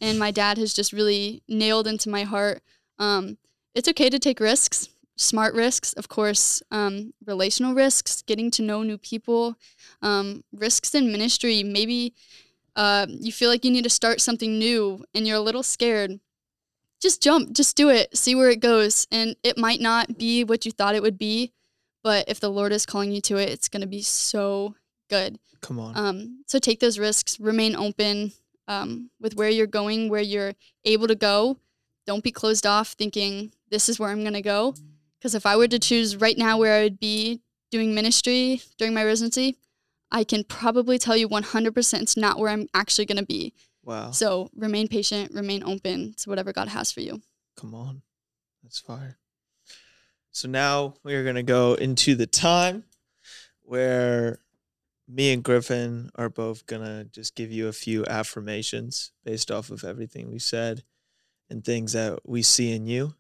[0.01, 2.61] and my dad has just really nailed into my heart.
[2.99, 3.37] Um,
[3.73, 8.83] it's okay to take risks, smart risks, of course, um, relational risks, getting to know
[8.83, 9.55] new people,
[10.01, 11.63] um, risks in ministry.
[11.63, 12.13] Maybe
[12.75, 16.19] uh, you feel like you need to start something new and you're a little scared.
[17.01, 19.07] Just jump, just do it, see where it goes.
[19.11, 21.51] And it might not be what you thought it would be,
[22.03, 24.75] but if the Lord is calling you to it, it's going to be so
[25.09, 25.39] good.
[25.61, 25.97] come on.
[25.97, 28.31] Um, so take those risks, remain open
[28.67, 30.53] um, with where you're going, where you're
[30.83, 31.57] able to go.
[32.05, 34.75] Don't be closed off thinking this is where I'm going to go.
[35.19, 37.41] Because if I were to choose right now where I would be
[37.71, 39.57] doing ministry during my residency,
[40.11, 43.53] I can probably tell you 100% it's not where I'm actually going to be.
[43.83, 44.11] wow.
[44.11, 47.21] So remain patient, remain open to whatever God has for you.
[47.57, 48.03] Come on.
[48.61, 49.17] That's fire.
[50.31, 52.83] So now we are going to go into the time
[53.63, 54.39] where
[55.07, 59.69] me and Griffin are both going to just give you a few affirmations based off
[59.69, 60.83] of everything we said
[61.49, 63.13] and things that we see in you.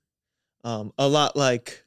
[0.63, 1.85] Um, a lot like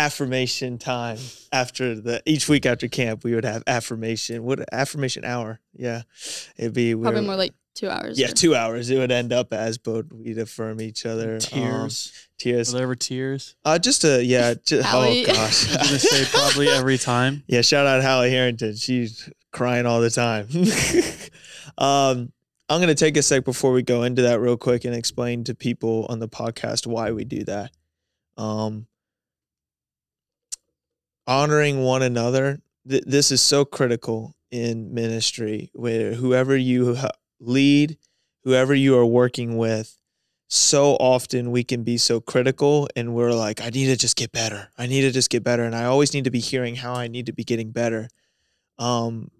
[0.00, 1.18] affirmation time
[1.52, 6.00] after the each week after camp we would have affirmation what affirmation hour yeah
[6.56, 8.18] it'd be Probably more like two hours.
[8.18, 11.40] yeah or- two hours it would end up as both we'd affirm each other um,
[11.40, 12.28] Tears.
[12.38, 13.54] tears Were there ever tears?
[13.64, 14.54] uh, just a yeah.
[14.64, 15.68] Just, oh gosh.
[15.68, 17.42] I was gonna say probably every time.
[17.46, 17.60] yeah.
[17.62, 18.74] Shout out Hallie Harrington.
[18.76, 20.46] She's crying all the time.
[21.78, 22.32] um,
[22.68, 25.54] I'm gonna take a sec before we go into that real quick and explain to
[25.54, 27.70] people on the podcast why we do that.
[28.36, 28.86] Um,
[31.26, 32.60] honoring one another.
[32.88, 35.70] Th- this is so critical in ministry.
[35.74, 37.10] Where whoever you ha-
[37.40, 37.98] lead,
[38.44, 39.96] whoever you are working with,
[40.52, 44.32] so often we can be so critical and we're like, I need to just get
[44.32, 44.68] better.
[44.76, 45.62] I need to just get better.
[45.62, 48.08] And I always need to be hearing how I need to be getting better.
[48.76, 49.30] Um,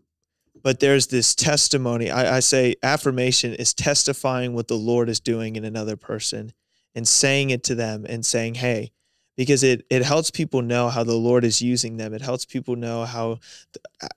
[0.62, 2.11] but there's this testimony.
[2.11, 6.53] I, I say affirmation is testifying what the Lord is doing in another person
[6.94, 8.92] and saying it to them and saying, hey,
[9.41, 12.12] because it it helps people know how the Lord is using them.
[12.12, 13.38] It helps people know how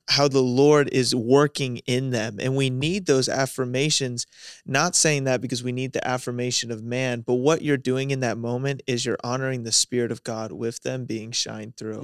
[0.09, 2.39] how the Lord is working in them.
[2.41, 4.28] And we need those affirmations,
[4.65, 8.19] not saying that because we need the affirmation of man, but what you're doing in
[8.19, 12.01] that moment is you're honoring the spirit of God with them being shined through.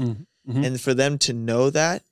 [0.48, 0.64] Mm-hmm.
[0.64, 2.04] And for them to know that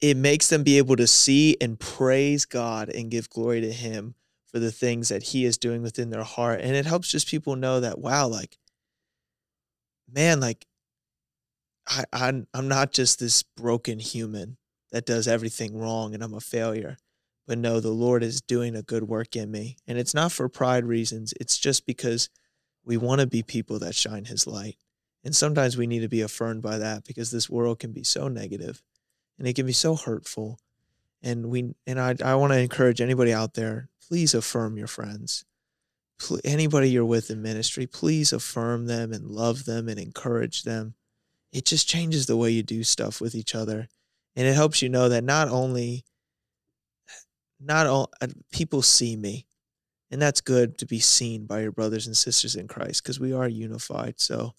[0.00, 4.16] it makes them be able to see and praise God and give glory to him
[4.48, 6.60] for the things that he is doing within their heart.
[6.60, 8.58] And it helps just people know that wow, like
[10.12, 10.66] man, like
[11.86, 14.56] I, I'm I'm not just this broken human
[14.90, 16.98] that does everything wrong and I'm a failure.
[17.46, 19.76] But no, the Lord is doing a good work in me.
[19.86, 21.34] And it's not for pride reasons.
[21.40, 22.30] It's just because
[22.84, 24.76] we want to be people that shine his light.
[25.24, 28.28] And sometimes we need to be affirmed by that because this world can be so
[28.28, 28.82] negative
[29.38, 30.58] and it can be so hurtful.
[31.22, 35.44] And we and I I want to encourage anybody out there, please affirm your friends
[36.44, 40.94] anybody you're with in ministry, please affirm them and love them and encourage them.
[41.52, 43.88] It just changes the way you do stuff with each other.
[44.36, 46.04] And it helps you know that not only
[47.64, 49.46] not all uh, people see me.
[50.10, 53.32] And that's good to be seen by your brothers and sisters in Christ because we
[53.32, 54.20] are unified.
[54.20, 54.52] So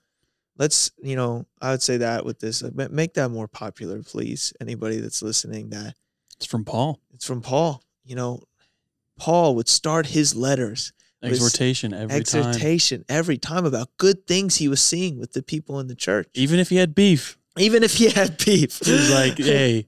[0.58, 4.52] let's, you know, I would say that with this, make that more popular, please.
[4.60, 5.94] Anybody that's listening, that
[6.38, 7.00] it's from Paul.
[7.14, 7.84] It's from Paul.
[8.04, 8.44] You know,
[9.20, 10.92] Paul would start his letters
[11.24, 12.48] exhortation every time.
[12.48, 13.18] exhortation time.
[13.18, 16.28] every time about good things he was seeing with the people in the church.
[16.34, 17.38] Even if he had beef.
[17.58, 18.80] Even if he had beef.
[18.84, 19.88] He was like, hey,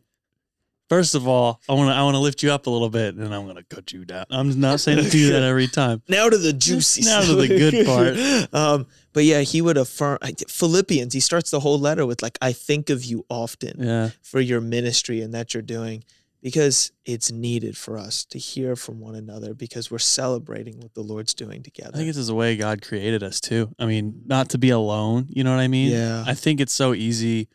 [0.90, 3.16] first of all, I want to I want to lift you up a little bit,
[3.16, 4.26] and I'm going to cut you down.
[4.30, 6.02] I'm not saying to do that every time.
[6.08, 7.02] Now to the juicy.
[7.04, 8.54] now to the good part.
[8.54, 11.14] um, but yeah, he would affirm Philippians.
[11.14, 14.10] He starts the whole letter with like, "I think of you often yeah.
[14.22, 16.04] for your ministry and that you're doing."
[16.46, 21.02] Because it's needed for us to hear from one another because we're celebrating what the
[21.02, 21.90] Lord's doing together.
[21.96, 23.74] I think it's is the way God created us too.
[23.80, 25.26] I mean, not to be alone.
[25.28, 25.92] You know what I mean?
[25.92, 26.24] Yeah.
[26.28, 27.48] I think it's so easy.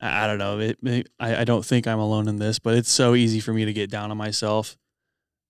[0.00, 0.58] I, don't know.
[0.58, 0.78] It,
[1.20, 3.74] I, I don't think I'm alone in this, but it's so easy for me to
[3.74, 4.78] get down on myself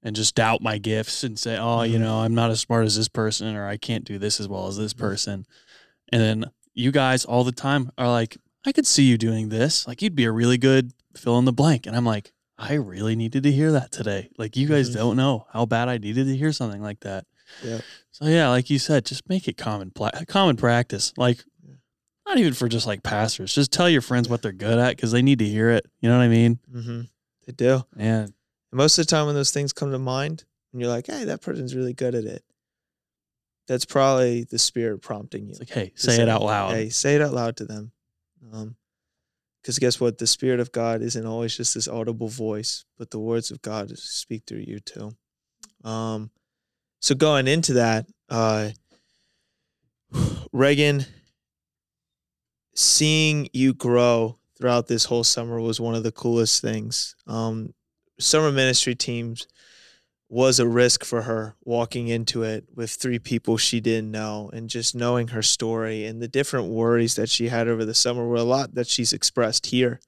[0.03, 2.01] and just doubt my gifts and say, oh, you Mhm.
[2.01, 4.67] know, I'm not as smart as this person or I can't do this as well
[4.67, 4.99] as this Mhm.
[4.99, 5.47] person.
[6.13, 8.37] And then you guys all the time are like,
[8.67, 9.87] I could see you doing this.
[9.87, 11.87] Like you'd be a really good fill in the blank.
[11.87, 12.33] And I'm like,
[12.63, 14.29] I really needed to hear that today.
[14.37, 14.95] Like you guys Mhm.
[14.95, 17.27] don't know how bad I needed to hear something like that.
[17.65, 17.81] Yeah.
[18.11, 21.13] So yeah, like you said, just make it common pla- common practice.
[21.17, 21.43] Like
[22.27, 23.55] not even for just like pastors.
[23.55, 25.87] Just tell your friends what they're good at because they need to hear it.
[26.01, 26.59] You know what I mean?
[26.71, 27.01] Mm-hmm.
[27.47, 27.83] They do.
[27.97, 28.21] Yeah.
[28.25, 28.33] And
[28.73, 31.41] most of the time when those things come to mind and you're like, hey, that
[31.41, 32.45] person's really good at it,
[33.67, 35.51] that's probably the spirit prompting you.
[35.51, 36.73] it's like, hey, to say it out loud.
[36.75, 37.93] Hey, say it out loud to them.
[38.53, 38.77] Um,
[39.63, 40.19] because guess what?
[40.19, 43.97] The Spirit of God isn't always just this audible voice, but the words of God
[43.99, 45.13] speak through you too.
[45.85, 46.31] Um,
[47.01, 48.71] so going into that, uh,
[50.53, 51.05] Reagan,
[52.75, 57.15] seeing you grow throughout this whole summer was one of the coolest things.
[57.27, 57.75] Um,
[58.19, 59.47] summer ministry teams
[60.31, 64.71] was a risk for her walking into it with three people she didn't know and
[64.71, 68.37] just knowing her story and the different worries that she had over the summer were
[68.37, 69.99] a lot that she's expressed here.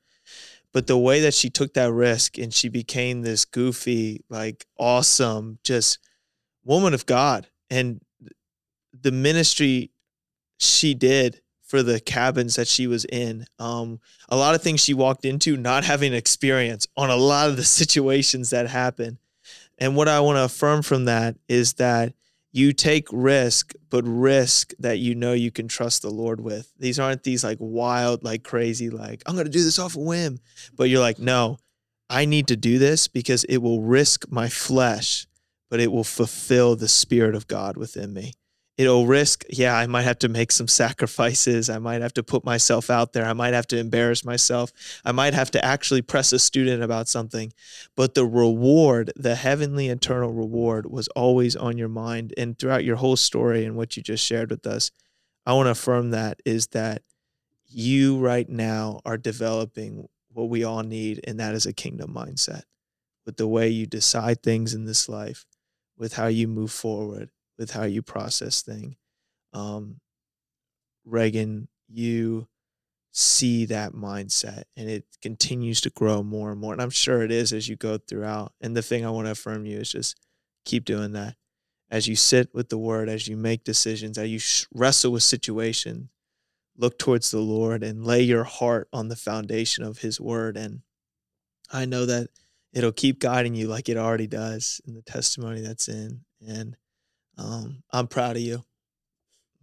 [0.73, 5.59] But the way that she took that risk and she became this goofy, like awesome,
[5.65, 5.99] just
[6.65, 7.49] woman of God.
[7.69, 8.01] And
[8.93, 9.91] the ministry
[10.59, 11.41] she did
[11.73, 13.47] for the cabins that she was in.
[13.59, 13.99] Um,
[14.29, 17.65] a lot of things she walked into not having experience on a lot of the
[17.81, 19.17] situations that happened.
[19.79, 22.15] And what I want to affirm from that is that
[22.53, 26.71] you take risk, but risk that you know you can trust the Lord with.
[26.79, 30.01] These aren't these like wild, like crazy, like, I'm going to do this off a
[30.01, 30.39] whim.
[30.77, 31.59] But you're like, no,
[32.11, 35.27] I need to do this because it will risk my flesh,
[35.71, 38.35] but it will fulfill the Spirit of God within me
[38.79, 41.71] it'll risk yeah i might have to make some sacrifices.
[41.71, 43.27] I might have to put myself out there.
[43.27, 44.73] I might have to embarrass myself.
[45.05, 47.53] I might have to actually press a student about something.
[47.97, 52.35] But the reward the heavenly eternal reward was always on your mind.
[52.37, 54.91] And throughout your whole story and what you just shared with us
[55.47, 57.03] i want to affirm that is that
[57.67, 62.63] you right now are developing what we all need and that is a kingdom mindset.
[63.25, 65.47] With the way you decide things in this life
[65.97, 68.97] with how you move forward with how you process thing.
[69.53, 70.01] Um,
[71.05, 72.49] Reagan, you
[73.13, 76.73] see that mindset and it continues to grow more and more.
[76.73, 78.53] And I'm sure it is as you go throughout.
[78.61, 80.19] And the thing I want to affirm you is just
[80.65, 81.37] keep doing that.
[81.91, 84.41] As you sit with the word, as you make decisions, as you
[84.73, 86.09] wrestle with situations,
[86.77, 90.57] look towards the Lord and lay your heart on the foundation of his word.
[90.57, 90.81] And
[91.71, 92.31] I know that
[92.73, 96.23] it'll keep guiding you like it already does in the testimony that's in.
[96.41, 96.77] And
[97.39, 98.65] um, I'm proud of you.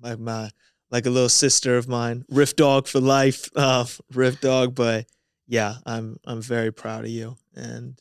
[0.02, 0.50] Like my
[0.92, 4.76] like a little sister of mine, Riff Dog for life, uh, Riff Dog.
[4.76, 5.06] But
[5.48, 8.00] yeah, I'm I'm very proud of you, and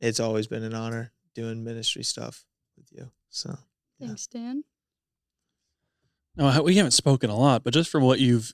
[0.00, 2.44] it's always been an honor doing ministry stuff
[2.76, 3.10] with you.
[3.30, 3.56] So
[3.98, 4.08] yeah.
[4.08, 4.64] Thanks, Dan.
[6.36, 8.52] No, we haven't spoken a lot, but just from what you've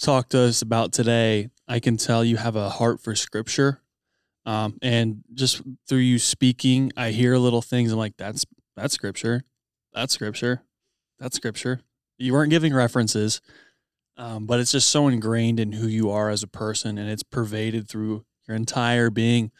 [0.00, 3.82] talked to us about today, I can tell you have a heart for scripture.
[4.44, 7.90] Um, and just through you speaking, I hear little things.
[7.90, 8.44] I'm like, that's
[8.76, 9.42] that's scripture,
[9.96, 10.62] that's scripture,
[11.18, 11.80] that's scripture.
[12.18, 13.40] You weren't giving references,
[14.16, 17.24] um, but it's just so ingrained in who you are as a person, and it's
[17.24, 19.50] pervaded through your entire being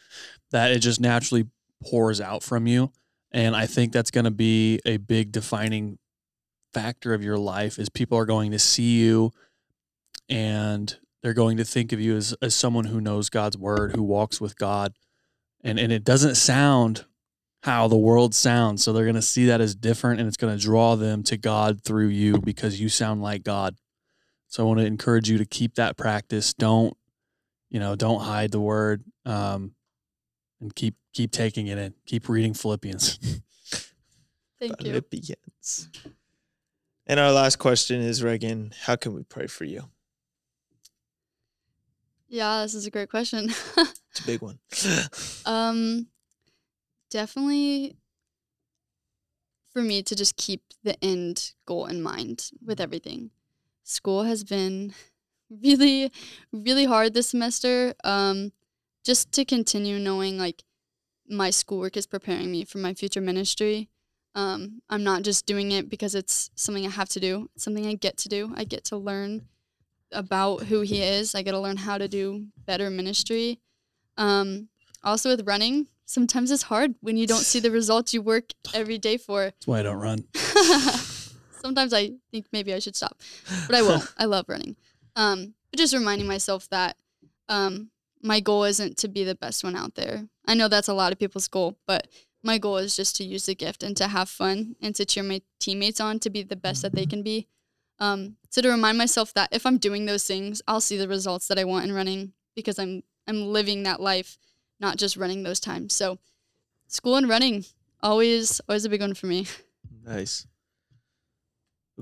[0.51, 1.47] that it just naturally
[1.83, 2.91] pours out from you.
[3.31, 5.97] And I think that's going to be a big defining
[6.73, 9.31] factor of your life is people are going to see you
[10.29, 14.03] and they're going to think of you as, as someone who knows God's word, who
[14.03, 14.93] walks with God.
[15.63, 17.05] And and it doesn't sound
[17.67, 18.81] how the world sounds.
[18.81, 21.35] So they're going to see that as different and it's going to draw them to
[21.35, 23.75] God through you because you sound like God.
[24.47, 26.53] So I want to encourage you to keep that practice.
[26.53, 26.95] Don't,
[27.69, 29.03] you know, don't hide the word.
[29.25, 29.73] Um,
[30.61, 31.93] and keep keep taking it in.
[32.05, 33.17] Keep reading Philippians.
[34.59, 34.91] Thank you.
[34.91, 35.89] Philippians.
[37.05, 39.89] And our last question is Reagan, how can we pray for you?
[42.29, 43.51] Yeah, this is a great question.
[44.11, 44.57] It's a big one.
[45.45, 46.07] um,
[47.09, 47.95] definitely
[49.71, 53.31] for me to just keep the end goal in mind with everything.
[53.83, 54.93] School has been
[55.63, 56.11] really,
[56.51, 57.93] really hard this semester.
[58.03, 58.51] Um,
[59.03, 60.63] just to continue knowing like
[61.29, 63.89] my schoolwork is preparing me for my future ministry.
[64.35, 67.49] Um, I'm not just doing it because it's something I have to do.
[67.55, 68.53] It's something I get to do.
[68.55, 69.47] I get to learn
[70.11, 71.35] about who he is.
[71.35, 73.59] I get to learn how to do better ministry.
[74.17, 74.69] Um,
[75.03, 78.97] also with running, sometimes it's hard when you don't see the results you work every
[78.97, 79.43] day for.
[79.45, 80.23] That's why I don't run.
[81.61, 83.21] sometimes I think maybe I should stop,
[83.67, 84.01] but I will.
[84.17, 84.75] I love running.
[85.15, 86.95] Um, but just reminding myself that
[87.49, 87.91] um,
[88.21, 90.27] my goal isn't to be the best one out there.
[90.47, 92.07] I know that's a lot of people's goal, but
[92.43, 95.23] my goal is just to use the gift and to have fun and to cheer
[95.23, 97.47] my teammates on to be the best that they can be.
[97.99, 101.47] Um, so to remind myself that if I'm doing those things, I'll see the results
[101.47, 104.37] that I want in running because I'm I'm living that life,
[104.79, 105.93] not just running those times.
[105.95, 106.19] So
[106.87, 107.65] school and running
[108.01, 109.47] always always a big one for me.
[110.05, 110.45] Nice.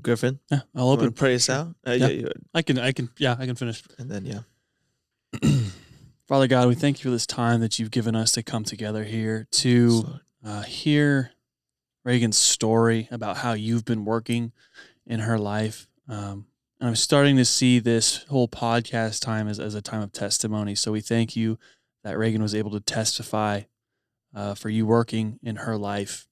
[0.02, 1.14] Griffin, Yeah, I'll open open.
[1.16, 1.74] pray us out.
[1.88, 2.08] Uh, Yeah.
[2.08, 3.82] yeah, you- I can, I can, yeah, I can finish.
[3.98, 4.42] and then yeah.
[6.28, 9.04] Father God, we thank you for this time that you've given us to come together
[9.06, 11.32] here to uh, hear
[12.04, 14.52] Reagan's story about how you've been working
[15.06, 15.88] in her life.
[16.10, 16.48] Um,
[16.80, 20.76] and I'm starting to see this whole podcast time as, as a time of testimony.
[20.76, 21.58] So we thank you
[22.06, 23.62] that Reagan was able to testify
[24.36, 26.28] uh, for you working in her life.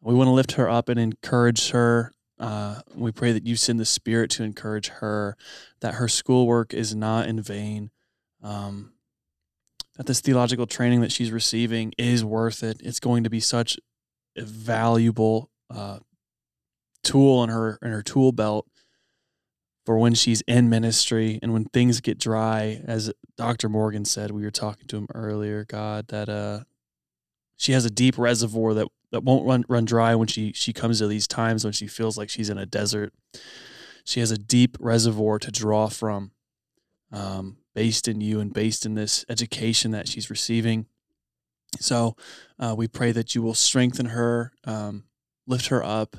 [0.00, 2.12] We want to lift her up and encourage her.
[2.40, 5.36] Uh, we pray that you send the Spirit to encourage her,
[5.80, 7.90] that her schoolwork is not in vain.
[8.42, 8.94] Um,
[9.96, 12.80] that this theological training that she's receiving is worth it.
[12.82, 13.78] It's going to be such
[14.36, 16.00] a valuable uh,
[17.04, 18.66] tool in her in her tool belt
[19.86, 22.82] for when she's in ministry and when things get dry.
[22.84, 23.68] As Dr.
[23.68, 25.64] Morgan said, we were talking to him earlier.
[25.64, 26.64] God, that uh,
[27.56, 30.98] she has a deep reservoir that that won't run run dry when she she comes
[30.98, 33.14] to these times when she feels like she's in a desert.
[34.04, 36.32] She has a deep reservoir to draw from.
[37.12, 40.86] Um, based in you and based in this education that she's receiving.
[41.78, 42.16] So
[42.58, 45.04] uh, we pray that you will strengthen her, um,
[45.46, 46.16] lift her up,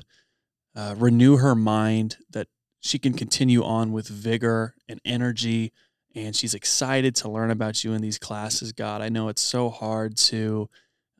[0.76, 2.46] uh, renew her mind, that
[2.80, 5.72] she can continue on with vigor and energy.
[6.14, 9.02] And she's excited to learn about you in these classes, God.
[9.02, 10.68] I know it's so hard to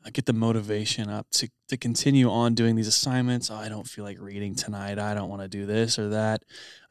[0.05, 3.51] uh, get the motivation up to, to continue on doing these assignments.
[3.51, 4.99] Oh, I don't feel like reading tonight.
[4.99, 6.43] I don't want to do this or that.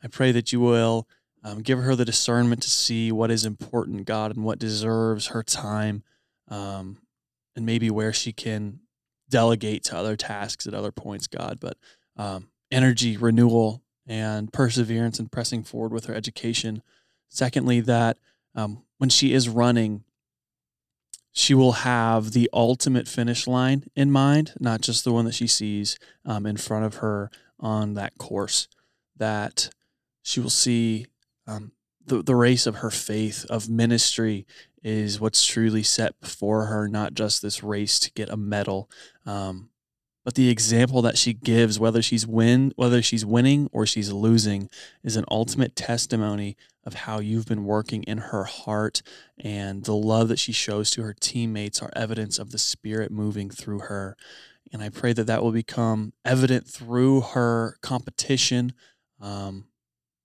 [0.03, 1.07] I pray that you will
[1.43, 5.43] um, give her the discernment to see what is important, God, and what deserves her
[5.43, 6.03] time,
[6.49, 6.97] um,
[7.55, 8.81] and maybe where she can
[9.29, 11.59] delegate to other tasks at other points, God.
[11.59, 11.77] But
[12.15, 16.81] um, energy, renewal, and perseverance and pressing forward with her education.
[17.29, 18.17] Secondly, that
[18.55, 20.03] um, when she is running,
[21.33, 25.47] she will have the ultimate finish line in mind, not just the one that she
[25.47, 27.29] sees um, in front of her
[27.59, 28.67] on that course.
[29.17, 29.69] That
[30.23, 31.07] she will see
[31.45, 31.73] um,
[32.05, 34.47] the, the race of her faith, of ministry,
[34.83, 38.89] is what's truly set before her, not just this race to get a medal.
[39.25, 39.69] Um,
[40.27, 44.69] but the example that she gives, whether she's win, whether she's winning or she's losing,
[45.01, 49.01] is an ultimate testimony of how you've been working in her heart,
[49.39, 53.49] and the love that she shows to her teammates are evidence of the Spirit moving
[53.49, 54.17] through her.
[54.73, 58.73] And I pray that that will become evident through her competition,
[59.21, 59.67] um,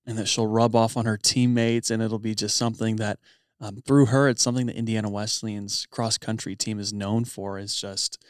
[0.04, 3.20] and that she'll rub off on her teammates, and it'll be just something that
[3.60, 7.80] um, through her, it's something that Indiana Wesleyan's cross country team is known for is
[7.80, 8.20] just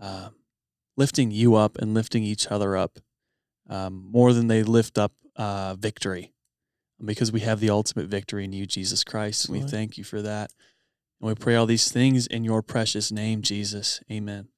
[0.00, 0.30] uh,
[0.98, 2.98] lifting you up and lifting each other up
[3.70, 6.32] um, more than they lift up uh, victory
[7.02, 9.46] because we have the ultimate victory in you, Jesus Christ.
[9.46, 9.78] And we Absolutely.
[9.78, 10.50] thank you for that.
[11.20, 14.02] And we pray all these things in your precious name, Jesus.
[14.10, 14.48] Amen.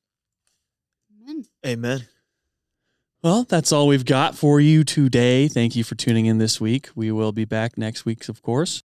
[1.22, 1.44] Amen.
[1.66, 2.08] Amen.
[3.22, 5.46] Well, that's all we've got for you today.
[5.46, 6.88] Thank you for tuning in this week.
[6.94, 8.82] We will be back next week, of course.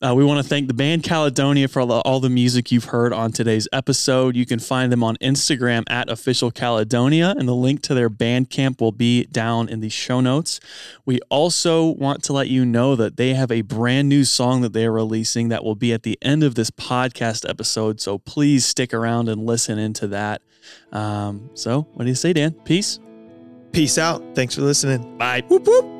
[0.00, 2.84] Uh, we want to thank the band Caledonia for all the, all the music you've
[2.84, 4.36] heard on today's episode.
[4.36, 8.80] You can find them on Instagram at official Caledonia, and the link to their Bandcamp
[8.80, 10.60] will be down in the show notes.
[11.04, 14.72] We also want to let you know that they have a brand new song that
[14.72, 18.00] they are releasing that will be at the end of this podcast episode.
[18.00, 20.42] So please stick around and listen into that.
[20.92, 22.52] Um, so, what do you say, Dan?
[22.52, 23.00] Peace.
[23.72, 24.22] Peace out.
[24.36, 25.18] Thanks for listening.
[25.18, 25.42] Bye.
[25.48, 25.97] Whoop, whoop.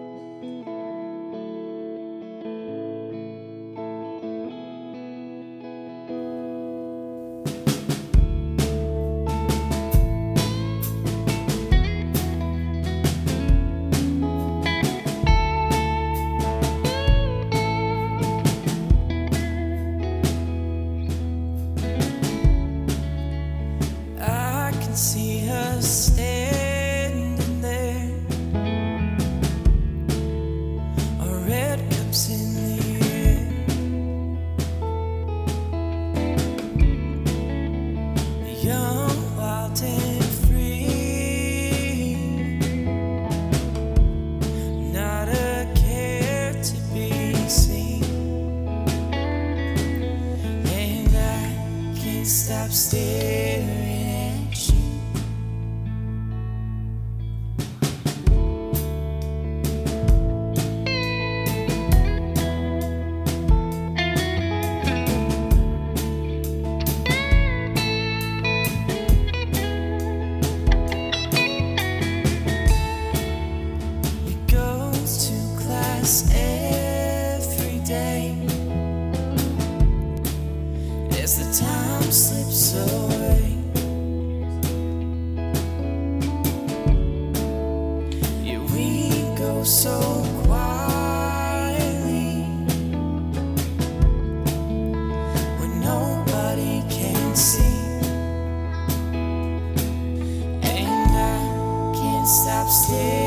[102.29, 103.18] Stop staring